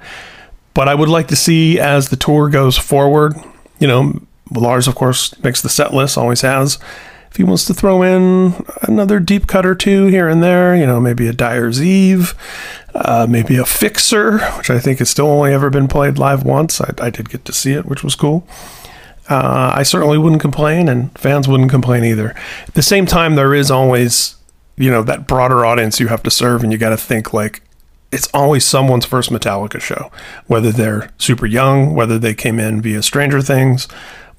[0.72, 3.34] But I would like to see as the tour goes forward,
[3.78, 4.20] you know,
[4.52, 6.78] Lars, of course, makes the set list, always has
[7.30, 10.84] if he wants to throw in another deep cut or two here and there, you
[10.84, 12.34] know, maybe a Dyer's Eve,
[12.92, 16.80] uh, maybe a Fixer, which I think has still only ever been played live once.
[16.80, 18.46] I, I did get to see it, which was cool.
[19.28, 22.34] Uh, I certainly wouldn't complain, and fans wouldn't complain either.
[22.66, 24.34] At the same time, there is always,
[24.76, 27.62] you know, that broader audience you have to serve, and you got to think like
[28.10, 30.10] it's always someone's first Metallica show,
[30.48, 33.86] whether they're super young, whether they came in via Stranger Things,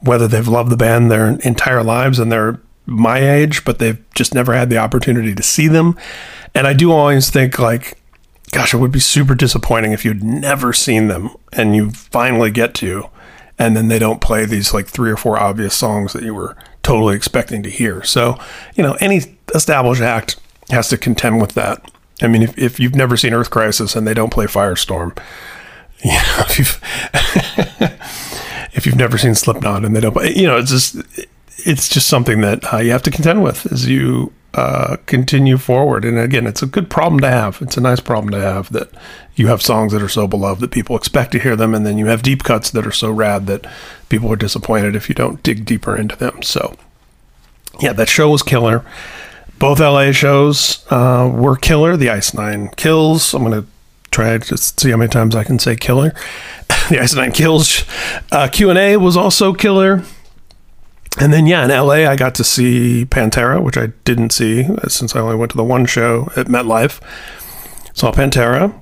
[0.02, 4.34] whether they've loved the band their entire lives and they're my age, but they've just
[4.34, 5.98] never had the opportunity to see them.
[6.54, 7.98] And I do always think like,
[8.52, 12.74] gosh, it would be super disappointing if you'd never seen them and you finally get
[12.76, 13.10] to,
[13.58, 16.58] and then they don't play these like three or four obvious songs that you were
[16.84, 18.04] totally expecting to hear.
[18.04, 18.38] So,
[18.76, 20.40] you know, any established act
[20.70, 21.90] has to contend with that.
[22.22, 25.18] I mean, if, if you've never seen Earth Crisis and they don't play Firestorm,
[26.04, 27.92] you know, if you've
[28.74, 30.96] if you've never seen Slipknot and they don't, you know, it's just
[31.66, 36.04] it's just something that uh, you have to contend with as you uh, continue forward.
[36.06, 37.62] And again, it's a good problem to have.
[37.62, 38.90] It's a nice problem to have that
[39.36, 41.98] you have songs that are so beloved that people expect to hear them, and then
[41.98, 43.66] you have deep cuts that are so rad that
[44.10, 46.42] people are disappointed if you don't dig deeper into them.
[46.44, 46.76] So,
[47.80, 48.84] yeah, that show was killer.
[49.58, 51.96] Both LA shows uh, were killer.
[51.96, 53.34] The Ice Nine Kills.
[53.34, 53.66] I'm to
[54.12, 56.14] try to see how many times I can say killer.
[56.90, 57.86] the Nine Kills
[58.32, 60.04] uh, Q and A was also killer.
[61.20, 64.88] And then, yeah, in LA, I got to see Pantera, which I didn't see uh,
[64.88, 67.02] since I only went to the one show at MetLife.
[67.94, 68.74] Saw Pantera.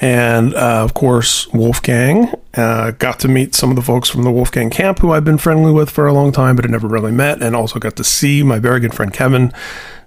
[0.00, 2.32] And uh, of course, Wolfgang.
[2.54, 5.38] Uh, got to meet some of the folks from the Wolfgang camp who I've been
[5.38, 7.42] friendly with for a long time, but had never really met.
[7.42, 9.52] And also got to see my very good friend Kevin,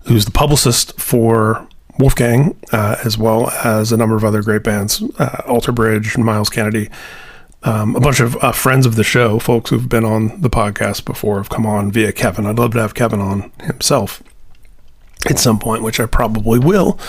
[0.05, 1.67] who's the publicist for
[1.99, 6.49] Wolfgang, uh, as well as a number of other great bands, uh, Alter Bridge, Myles
[6.49, 6.89] Kennedy
[7.63, 11.05] um, a bunch of uh, friends of the show, folks who've been on the podcast
[11.05, 12.45] before, have come on via Kevin.
[12.45, 14.21] I'd love to have Kevin on himself
[15.29, 16.99] at some point, which I probably will.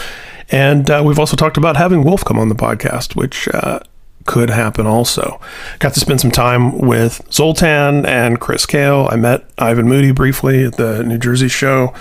[0.50, 3.80] And uh, we've also talked about having Wolf come on the podcast, which uh,
[4.24, 5.38] could happen also.
[5.78, 9.12] Got to spend some time with Zoltan and Chris Kael.
[9.12, 11.94] I met Ivan Moody briefly at the New Jersey show.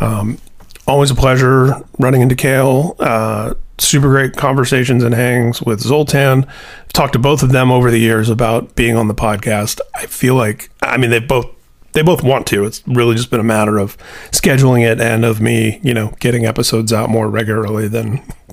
[0.00, 0.38] Um,
[0.86, 2.96] always a pleasure running into Kael.
[2.98, 6.44] Uh, super great conversations and hangs with Zoltan.
[6.44, 9.80] I've talked to both of them over the years about being on the podcast.
[9.94, 11.46] I feel like, I mean, they both
[11.92, 12.64] they both want to.
[12.64, 13.98] It's really just been a matter of
[14.30, 18.22] scheduling it and of me, you know, getting episodes out more regularly than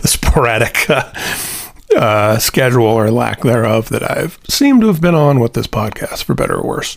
[0.00, 1.12] the sporadic uh,
[1.96, 6.22] uh, schedule or lack thereof that I've seemed to have been on with this podcast,
[6.22, 6.96] for better or worse.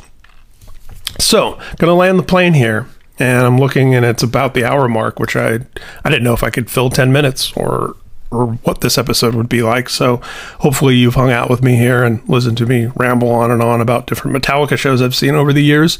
[1.17, 2.87] So, gonna land the plane here
[3.19, 5.59] and I'm looking and it's about the hour mark, which I
[6.03, 7.95] I didn't know if I could fill 10 minutes or
[8.31, 9.89] or what this episode would be like.
[9.89, 10.17] So
[10.59, 13.81] hopefully you've hung out with me here and listened to me ramble on and on
[13.81, 15.99] about different Metallica shows I've seen over the years.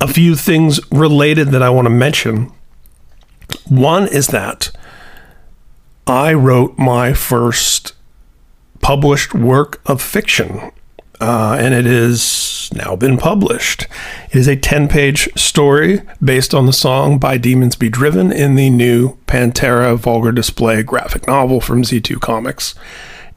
[0.00, 2.52] A few things related that I want to mention.
[3.68, 4.70] One is that
[6.06, 7.94] I wrote my first
[8.80, 10.70] published work of fiction,
[11.20, 13.86] uh, and it has now been published.
[14.30, 18.54] It is a 10 page story based on the song By Demons Be Driven in
[18.54, 22.74] the new Pantera Vulgar Display graphic novel from Z2 Comics.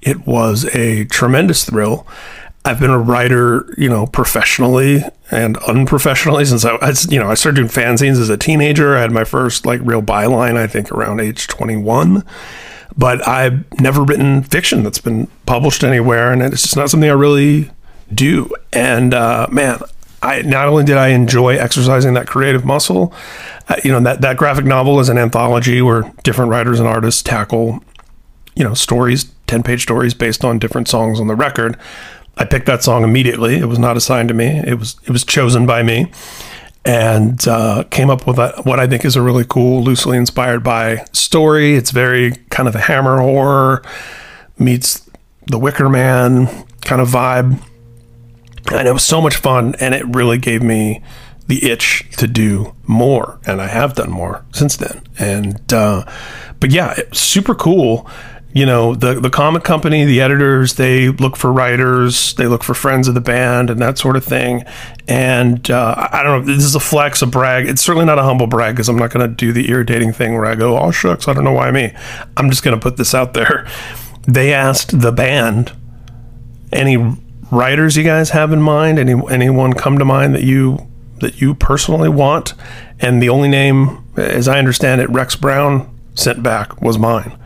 [0.01, 2.07] It was a tremendous thrill.
[2.65, 5.01] I've been a writer, you know, professionally
[5.31, 8.97] and unprofessionally since I, I, you know, I started doing fanzines as a teenager.
[8.97, 12.25] I had my first like real byline, I think, around age 21.
[12.97, 17.13] But I've never written fiction that's been published anywhere, and it's just not something I
[17.13, 17.69] really
[18.13, 18.49] do.
[18.73, 19.79] And uh, man,
[20.21, 23.13] I not only did I enjoy exercising that creative muscle,
[23.69, 27.21] uh, you know, that that graphic novel is an anthology where different writers and artists
[27.21, 27.83] tackle,
[28.55, 31.77] you know, stories, ten page stories based on different songs on the record.
[32.35, 33.57] I picked that song immediately.
[33.57, 34.61] It was not assigned to me.
[34.65, 36.11] It was it was chosen by me,
[36.87, 40.63] and uh, came up with a, what I think is a really cool, loosely inspired
[40.63, 41.75] by story.
[41.75, 43.83] It's very kind of a Hammer horror
[44.57, 45.07] meets
[45.47, 46.47] The Wicker Man
[46.81, 47.61] kind of vibe,
[48.71, 49.75] and it was so much fun.
[49.81, 51.03] And it really gave me
[51.47, 55.01] the itch to do more, and I have done more since then.
[55.19, 56.05] And uh,
[56.61, 58.09] but yeah, super cool
[58.53, 62.73] you know the the comic company the editors they look for writers they look for
[62.73, 64.63] friends of the band and that sort of thing.
[65.07, 67.67] And uh, i don't know this is a flex a brag.
[67.67, 70.33] It's certainly not a humble brag because i'm not going to do the irritating thing
[70.33, 71.93] where i go oh shucks i don't know why me.
[72.35, 73.67] I'm just going to put this out there.
[74.29, 75.71] They asked the band
[76.73, 76.97] any
[77.49, 78.99] writers you guys have in mind?
[78.99, 80.85] Any anyone come to mind that you
[81.21, 82.53] that you personally want?
[82.99, 87.37] And the only name as i understand it rex brown sent back was mine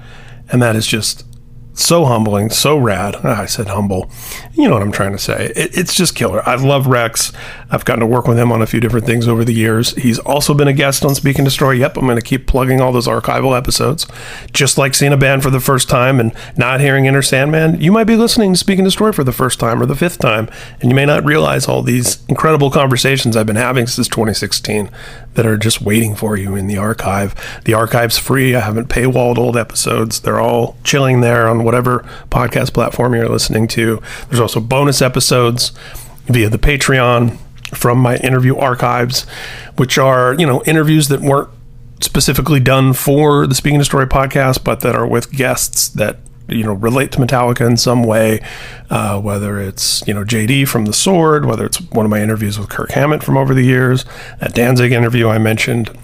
[0.52, 1.26] and that is just
[1.74, 3.16] so humbling, so rad.
[3.24, 4.12] Ah, I said humble.
[4.54, 5.52] You know what I'm trying to say.
[5.56, 6.48] It, it's just killer.
[6.48, 7.32] I love Rex.
[7.70, 9.96] I've gotten to work with him on a few different things over the years.
[9.96, 11.72] He's also been a guest on Speak N' Destroy.
[11.72, 14.06] Yep, I'm going to keep plugging all those archival episodes.
[14.52, 17.92] Just like seeing a band for the first time and not hearing Enter Sandman, you
[17.92, 20.50] might be listening to Speak N' Destroy for the first time or the fifth time,
[20.82, 24.90] and you may not realize all these incredible conversations I've been having since 2016
[25.34, 27.34] that are just waiting for you in the archive.
[27.66, 28.56] The archive's free.
[28.56, 30.20] I haven't paywalled old episodes.
[30.20, 34.02] They're all chilling there on whatever podcast platform you're listening to.
[34.30, 35.72] There's also bonus episodes
[36.26, 37.38] via the Patreon
[37.74, 39.24] from my interview archives,
[39.78, 41.50] which are, you know, interviews that weren't
[42.02, 46.18] specifically done for the Speak N' Destroy podcast, but that are with guests that
[46.52, 48.42] you know relate to Metallica in some way,
[48.90, 52.60] uh, whether it's you know JD from the Sword, whether it's one of my interviews
[52.60, 54.06] with Kirk Hammett from over the years,
[54.40, 55.98] that Danzig interview I mentioned,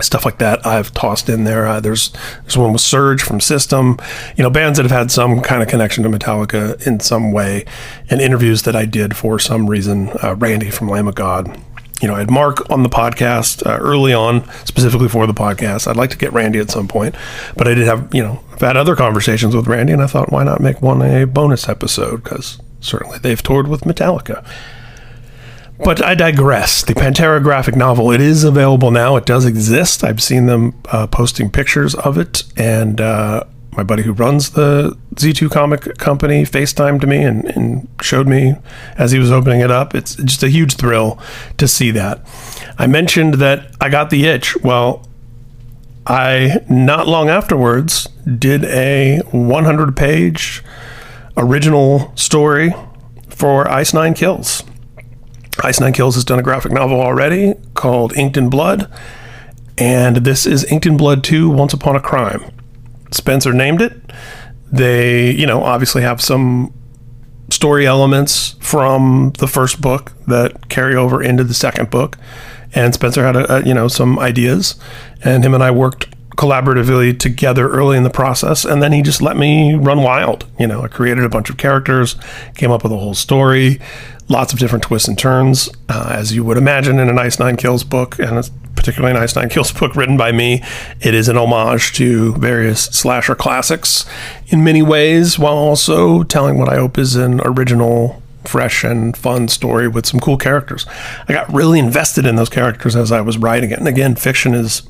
[0.00, 1.66] stuff like that I've tossed in there.
[1.66, 3.98] Uh, there's there's one with Serj from System,
[4.36, 7.64] you know, bands that have had some kind of connection to Metallica in some way,
[8.08, 10.10] and interviews that I did for some reason.
[10.22, 11.60] Uh, Randy from Lamb of God.
[12.00, 15.86] You know, I had Mark on the podcast uh, early on, specifically for the podcast.
[15.86, 17.14] I'd like to get Randy at some point,
[17.56, 20.32] but I did have, you know, I've had other conversations with Randy, and I thought,
[20.32, 22.24] why not make one a bonus episode?
[22.24, 24.44] Because certainly they've toured with Metallica.
[25.82, 26.82] But I digress.
[26.82, 29.16] The Pantera graphic novel, it is available now.
[29.16, 30.04] It does exist.
[30.04, 32.44] I've seen them uh, posting pictures of it.
[32.54, 33.44] And uh,
[33.80, 38.56] my buddy who runs the Z2 comic company FaceTimed to me and, and showed me
[38.98, 39.94] as he was opening it up.
[39.94, 41.18] It's just a huge thrill
[41.56, 42.20] to see that.
[42.78, 44.54] I mentioned that I got the itch.
[44.58, 45.08] Well,
[46.06, 48.06] I, not long afterwards,
[48.38, 50.62] did a 100 page
[51.38, 52.74] original story
[53.30, 54.62] for Ice Nine Kills.
[55.64, 58.92] Ice Nine Kills has done a graphic novel already called Inked in Blood,
[59.78, 62.44] and this is Inked in Blood 2 Once Upon a Crime.
[63.10, 63.92] Spencer named it.
[64.72, 66.72] They, you know, obviously have some
[67.50, 72.16] story elements from the first book that carry over into the second book.
[72.72, 74.76] And Spencer had, a, a, you know, some ideas,
[75.24, 76.06] and him and I worked
[76.36, 80.66] collaboratively together early in the process and then he just let me run wild you
[80.66, 82.16] know i created a bunch of characters
[82.54, 83.78] came up with a whole story
[84.30, 87.56] lots of different twists and turns uh, as you would imagine in an Ice Nine
[87.56, 90.62] Kills book and particularly nice nine kills book written by me
[91.02, 94.06] it is an homage to various slasher classics
[94.46, 99.48] in many ways while also telling what i hope is an original fresh and fun
[99.48, 100.86] story with some cool characters
[101.28, 104.54] i got really invested in those characters as i was writing it and again fiction
[104.54, 104.88] is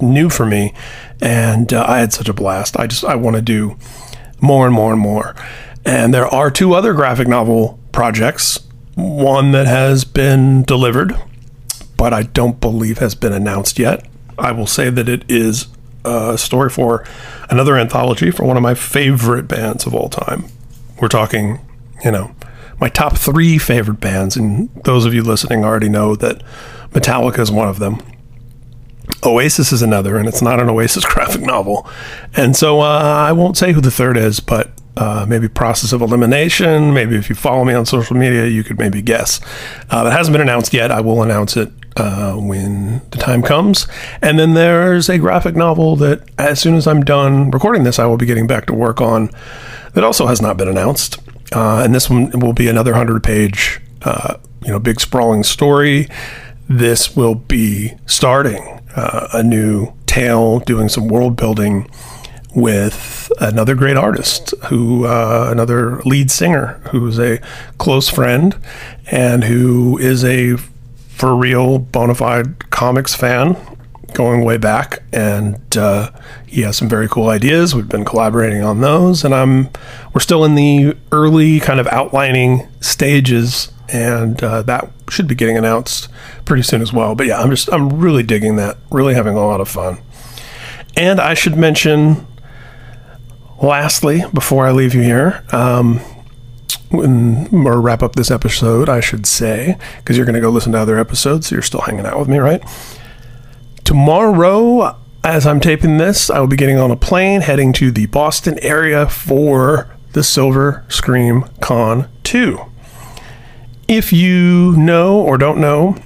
[0.00, 0.72] new for me,
[1.20, 2.78] and uh, I had such a blast.
[2.78, 3.76] I just I want to do
[4.40, 5.34] more and more and more.
[5.84, 8.60] And there are two other graphic novel projects.
[8.94, 11.16] One that has been delivered,
[11.96, 14.06] but I don't believe has been announced yet.
[14.38, 15.68] I will say that it is
[16.04, 17.06] a story for
[17.48, 20.46] another anthology for one of my favorite bands of all time.
[21.00, 21.60] We're talking,
[22.04, 22.34] you know,
[22.80, 26.42] my top three favorite bands, and those of you listening already know that
[26.90, 28.02] Metallica is one of them
[29.24, 31.88] Oasis is another, and it's not an Oasis graphic novel.
[32.34, 36.02] And so uh, I won't say who the third is, but uh, maybe Process of
[36.02, 36.92] Elimination.
[36.92, 39.40] Maybe if you follow me on social media, you could maybe guess.
[39.90, 40.90] Uh, that hasn't been announced yet.
[40.90, 43.86] I will announce it uh, when the time comes.
[44.20, 48.06] And then there's a graphic novel that, as soon as I'm done recording this, I
[48.06, 49.30] will be getting back to work on
[49.94, 51.18] that also has not been announced.
[51.52, 56.08] Uh, and this one will be another 100 page, uh, you know, big sprawling story.
[56.68, 61.90] This will be starting uh, a new tale, doing some world building
[62.54, 67.38] with another great artist who uh, another lead singer who's a
[67.78, 68.56] close friend
[69.10, 70.56] and who is a
[71.08, 73.56] for real bona fide comics fan
[74.12, 75.02] going way back.
[75.12, 76.10] And uh,
[76.46, 77.74] he has some very cool ideas.
[77.74, 79.24] We've been collaborating on those.
[79.24, 79.70] And i'm
[80.12, 85.56] we're still in the early kind of outlining stages and uh, that should be getting
[85.56, 86.08] announced
[86.44, 89.46] pretty soon as well but yeah i'm just i'm really digging that really having a
[89.46, 89.98] lot of fun
[90.96, 92.26] and i should mention
[93.62, 96.00] lastly before i leave you here um,
[96.92, 100.72] when, or wrap up this episode, I should say, because you're going to go listen
[100.72, 101.48] to other episodes.
[101.48, 102.62] So you're still hanging out with me, right?
[103.84, 108.06] Tomorrow, as I'm taping this, I will be getting on a plane heading to the
[108.06, 112.60] Boston area for the Silver Scream Con 2.
[113.88, 115.96] If you know or don't know,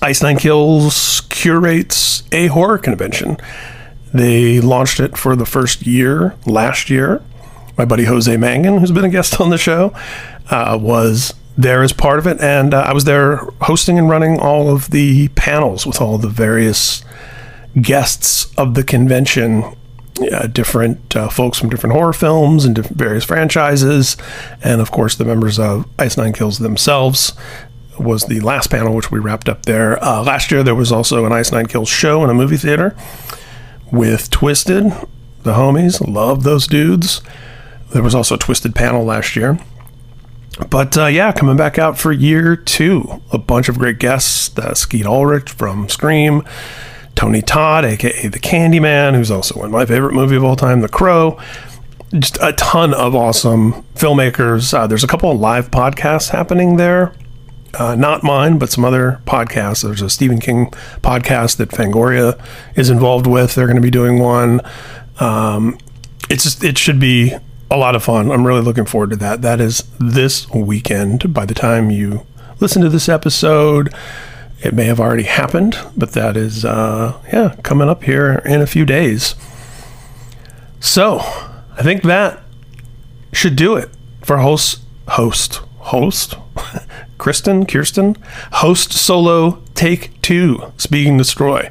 [0.00, 3.36] Ice Nine Kills curates a horror convention.
[4.12, 7.22] They launched it for the first year last year.
[7.78, 9.94] My buddy Jose Mangin, who's been a guest on the show,
[10.50, 14.38] uh, was there as part of it, and uh, I was there hosting and running
[14.38, 17.04] all of the panels with all the various
[17.80, 19.76] guests of the convention.
[20.30, 24.16] Uh, different uh, folks from different horror films and various franchises,
[24.62, 27.32] and of course the members of Ice Nine Kills themselves
[27.98, 30.02] was the last panel, which we wrapped up there.
[30.02, 32.96] Uh, last year there was also an Ice Nine Kills show in a movie theater
[33.90, 35.08] with Twiztid,
[35.42, 36.06] the homies.
[36.06, 37.20] Love those dudes.
[37.90, 39.58] There was also a Twiztid panel last year.
[40.68, 44.56] But uh, yeah, coming back out for year two, a bunch of great guests.
[44.56, 46.42] Uh, Skeet Ulrich from Scream,
[47.14, 50.88] Tony Todd, aka the Candyman, who's also in my favorite movie of all time, The
[50.88, 51.38] Crow.
[52.12, 54.74] Just a ton of awesome filmmakers.
[54.74, 57.14] Uh, there's a couple of live podcasts happening there.
[57.74, 59.82] Uh, not mine, but some other podcasts.
[59.82, 60.66] There's a Stephen King
[61.00, 62.38] podcast that Fangoria
[62.76, 63.54] is involved with.
[63.54, 64.60] They're going to be doing one.
[65.20, 65.78] Um,
[66.28, 67.34] it's just, it should be
[67.70, 68.30] a lot of fun.
[68.30, 69.40] I'm really looking forward to that.
[69.40, 71.32] That is this weekend.
[71.32, 72.26] By the time you
[72.60, 73.94] listen to this episode,
[74.62, 78.66] it may have already happened, but that is, uh, yeah, coming up here in a
[78.66, 79.34] few days.
[80.78, 81.18] So,
[81.76, 82.42] I think that
[83.32, 83.90] should do it
[84.22, 86.36] for host, host, host,
[87.18, 88.16] Kristen, Kirsten,
[88.52, 91.70] host solo take two, Speak N' Destroy.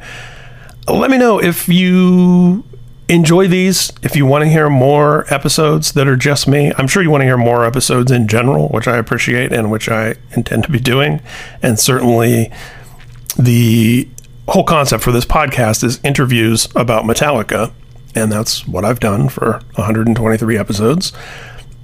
[0.87, 2.63] Let me know if you
[3.07, 3.91] enjoy these.
[4.01, 7.21] If you want to hear more episodes that are just me, I'm sure you want
[7.21, 10.79] to hear more episodes in general, which I appreciate and which I intend to be
[10.79, 11.21] doing.
[11.61, 12.51] And certainly
[13.37, 14.07] the
[14.47, 17.71] whole concept for this podcast is interviews about Metallica.
[18.15, 21.13] And that's what I've done for 123 episodes.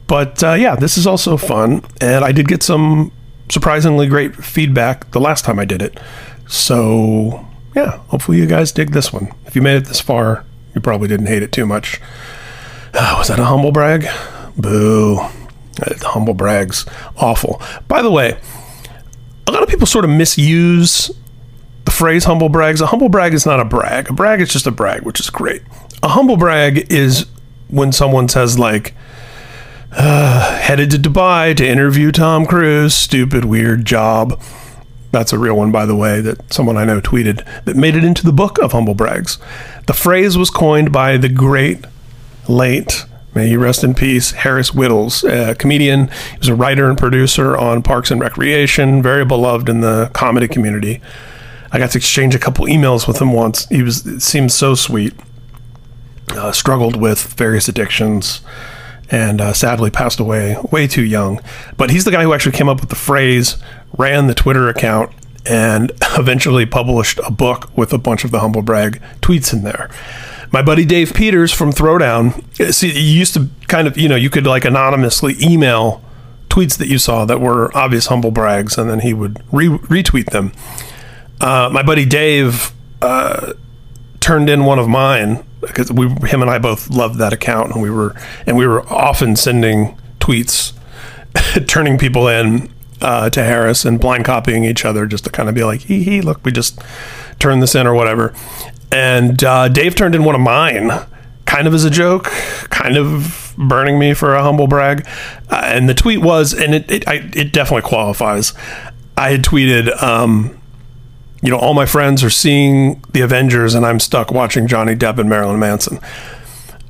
[0.08, 1.84] But uh, yeah, this is also fun.
[2.02, 3.12] And I did get some
[3.50, 6.00] surprisingly great feedback the last time I did it.
[6.48, 7.46] So
[7.76, 9.32] yeah, hopefully you guys dig this one.
[9.46, 12.02] If you made it this far, you probably didn't hate it too much.
[12.94, 14.08] Uh, was that a humble brag?
[14.58, 15.20] Boo.
[16.02, 16.86] Humble brag's
[17.18, 17.62] awful.
[17.88, 18.40] By the way,
[19.46, 21.12] a lot of people sort of misuse
[21.88, 22.82] the phrase humble brags.
[22.82, 24.10] A humble brag is not a brag.
[24.10, 25.62] A brag is just a brag, which is great.
[26.04, 27.28] A humble brag is
[27.70, 28.94] when someone says, like,
[29.94, 34.38] uh, headed to Dubai to interview Tom Cruise, stupid, weird job.
[35.14, 38.04] That's a real one, by the way, that someone I know tweeted that made it
[38.04, 39.38] into the book of humble brags.
[39.86, 41.86] The phrase was coined by the great,
[42.50, 46.10] late, may he rest in peace, Harris Wittels, a comedian.
[46.32, 50.50] He was a writer and producer on Parks and Recreation, very beloved in the comedy
[50.50, 51.00] community.
[51.72, 53.68] I got to exchange a couple emails with him once.
[53.70, 55.14] He was seemed so sweet.
[56.30, 58.42] Uh, struggled with various addictions
[59.10, 61.42] and uh, sadly passed away way too young.
[61.78, 63.58] But he's the guy who actually came up with the phrase,
[63.98, 65.12] ran the Twitter account,
[65.46, 69.90] and eventually published a book with a bunch of the humble brag tweets in there.
[70.52, 72.44] My buddy Dave Peters from Throwdown,
[72.74, 76.02] see, you used to kind of, you know, you could like anonymously email
[76.50, 80.32] tweets that you saw that were obvious humble brags, and then he would re- retweet
[80.32, 80.54] them.
[81.40, 82.72] Uh, my buddy Dave
[83.02, 83.54] uh,
[84.20, 87.82] turned in one of mine because we, him and I both loved that account, and
[87.82, 88.16] we were,
[88.46, 90.74] and we were often sending tweets,
[91.68, 92.72] turning people in
[93.02, 96.04] uh, to Harris and blind copying each other just to kind of be like, hee
[96.04, 96.80] hee, look, we just
[97.40, 98.34] turned this in or whatever.
[98.92, 100.92] And uh, Dave turned in one of mine,
[101.46, 102.26] kind of as a joke,
[102.70, 105.08] kind of burning me for a humble brag.
[105.50, 108.54] Uh, and the tweet was, and it it, I, it definitely qualifies.
[109.18, 110.57] I had tweeted, um,
[111.42, 115.20] you know, all my friends are seeing the Avengers, and I'm stuck watching Johnny Depp
[115.20, 116.00] and Marilyn Manson.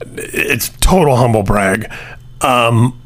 [0.02, 1.91] It's total humble brag.
[2.41, 3.00] Um,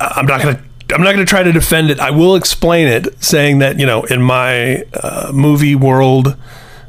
[0.00, 0.62] I'm not gonna.
[0.92, 2.00] I'm not going to try to defend it.
[2.00, 6.36] I will explain it, saying that you know, in my uh, movie world,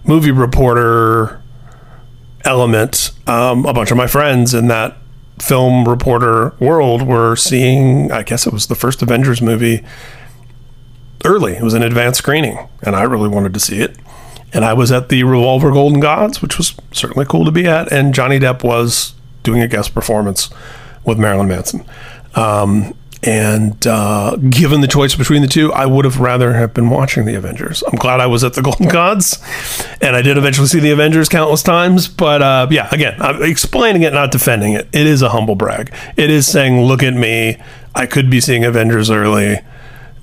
[0.04, 1.40] movie reporter
[2.44, 4.98] element, um, a bunch of my friends in that
[5.40, 8.12] film reporter world were seeing.
[8.12, 9.84] I guess it was the first Avengers movie
[11.26, 11.54] early.
[11.54, 13.98] It was an advanced screening, and I really wanted to see it.
[14.54, 17.92] And I was at the Revolver Golden Gods, which was certainly cool to be at.
[17.92, 19.14] And Johnny Depp was
[19.44, 20.50] doing a guest performance
[21.06, 21.86] with Marilyn Manson.
[22.36, 22.94] Um,
[23.24, 27.26] and uh, given the choice between the two, I would have rather have been watching
[27.26, 27.84] the Avengers.
[27.84, 29.38] I'm glad I was at the Golden Gods,
[30.02, 32.08] and I did eventually see the Avengers countless times.
[32.08, 34.88] But uh, yeah, again, I'm explaining it, not defending it.
[34.92, 35.94] It is a humble brag.
[36.18, 37.62] It is saying, "Look at me.
[37.94, 39.60] I could be seeing Avengers early.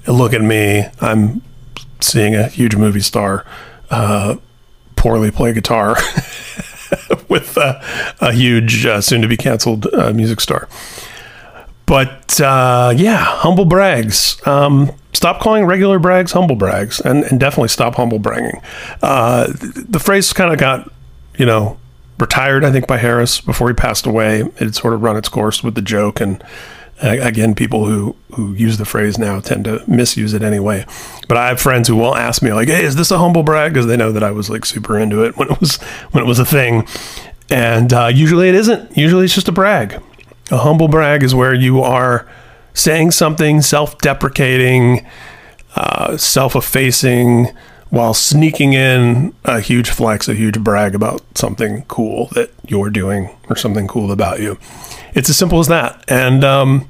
[0.08, 0.86] Look at me.
[1.00, 1.42] I'm
[2.00, 3.44] seeing a huge movie star
[3.90, 4.36] uh,
[4.96, 5.96] poorly play guitar."
[7.28, 7.80] with uh,
[8.20, 10.68] a huge, uh, soon to be canceled uh, music star.
[11.86, 14.46] But uh, yeah, humble brags.
[14.46, 18.60] Um, stop calling regular brags humble brags, and, and definitely stop humble bragging.
[19.02, 20.90] Uh, the phrase kind of got,
[21.38, 21.78] you know,
[22.18, 22.64] retired.
[22.64, 24.42] I think by Harris before he passed away.
[24.58, 26.42] It sort of run its course with the joke, and
[27.00, 30.84] again, people who who use the phrase now tend to misuse it anyway.
[31.28, 33.72] But I have friends who will ask me like, "Hey, is this a humble brag?"
[33.72, 35.76] Because they know that I was like super into it when it was
[36.12, 36.86] when it was a thing.
[37.50, 38.96] And uh, usually it isn't.
[38.96, 40.02] Usually it's just a brag.
[40.50, 42.26] A humble brag is where you are
[42.74, 45.06] saying something self deprecating,
[45.76, 47.48] uh, self effacing,
[47.90, 53.34] while sneaking in a huge flex, a huge brag about something cool that you're doing
[53.48, 54.58] or something cool about you.
[55.14, 56.04] It's as simple as that.
[56.08, 56.88] And um,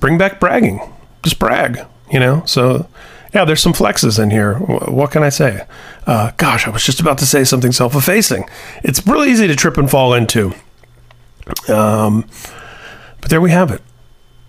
[0.00, 0.80] bring back bragging.
[1.22, 2.42] Just brag, you know?
[2.46, 2.88] So,
[3.32, 4.54] yeah, there's some flexes in here.
[4.54, 5.66] What can I say?
[6.06, 8.48] Uh, gosh, I was just about to say something self effacing.
[8.82, 10.54] It's really easy to trip and fall into.
[11.68, 12.28] Um,
[13.20, 13.82] but there we have it.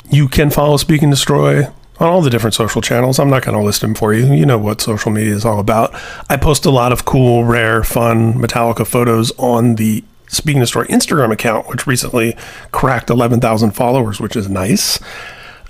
[0.10, 1.68] You can follow Speak N' Destroy
[2.00, 3.20] on all the different social channels.
[3.20, 4.34] I'm not going to list them for you.
[4.34, 5.94] You know what social media is all about.
[6.30, 10.86] I post a lot of cool, rare, fun Metallica photos on the Speak N' Destroy
[10.86, 12.36] Instagram account, which recently
[12.72, 15.00] cracked 11,000 followers, which is nice.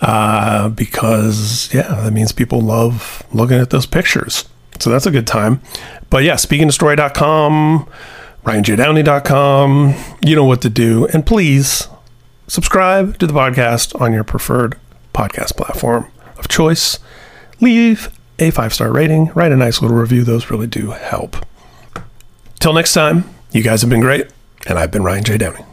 [0.02, 4.48] Uh, because, yeah, that means people love looking at those pictures.
[4.80, 5.62] So that's a good time.
[6.10, 7.90] But yeah, speakndestroy.com,
[8.46, 9.96] ryanjdowney.com.
[10.26, 11.08] You know what to do.
[11.08, 11.88] And please
[12.48, 14.78] subscribe to the podcast on your preferred
[15.14, 16.10] podcast platform
[16.40, 17.00] of choice.
[17.62, 18.10] Leave
[18.40, 20.24] a five star rating, write a nice little review.
[20.24, 21.36] Those really do help.
[22.60, 24.28] Till next time, you guys have been great,
[24.68, 25.38] and I've been Ryan J.
[25.38, 25.64] Downey.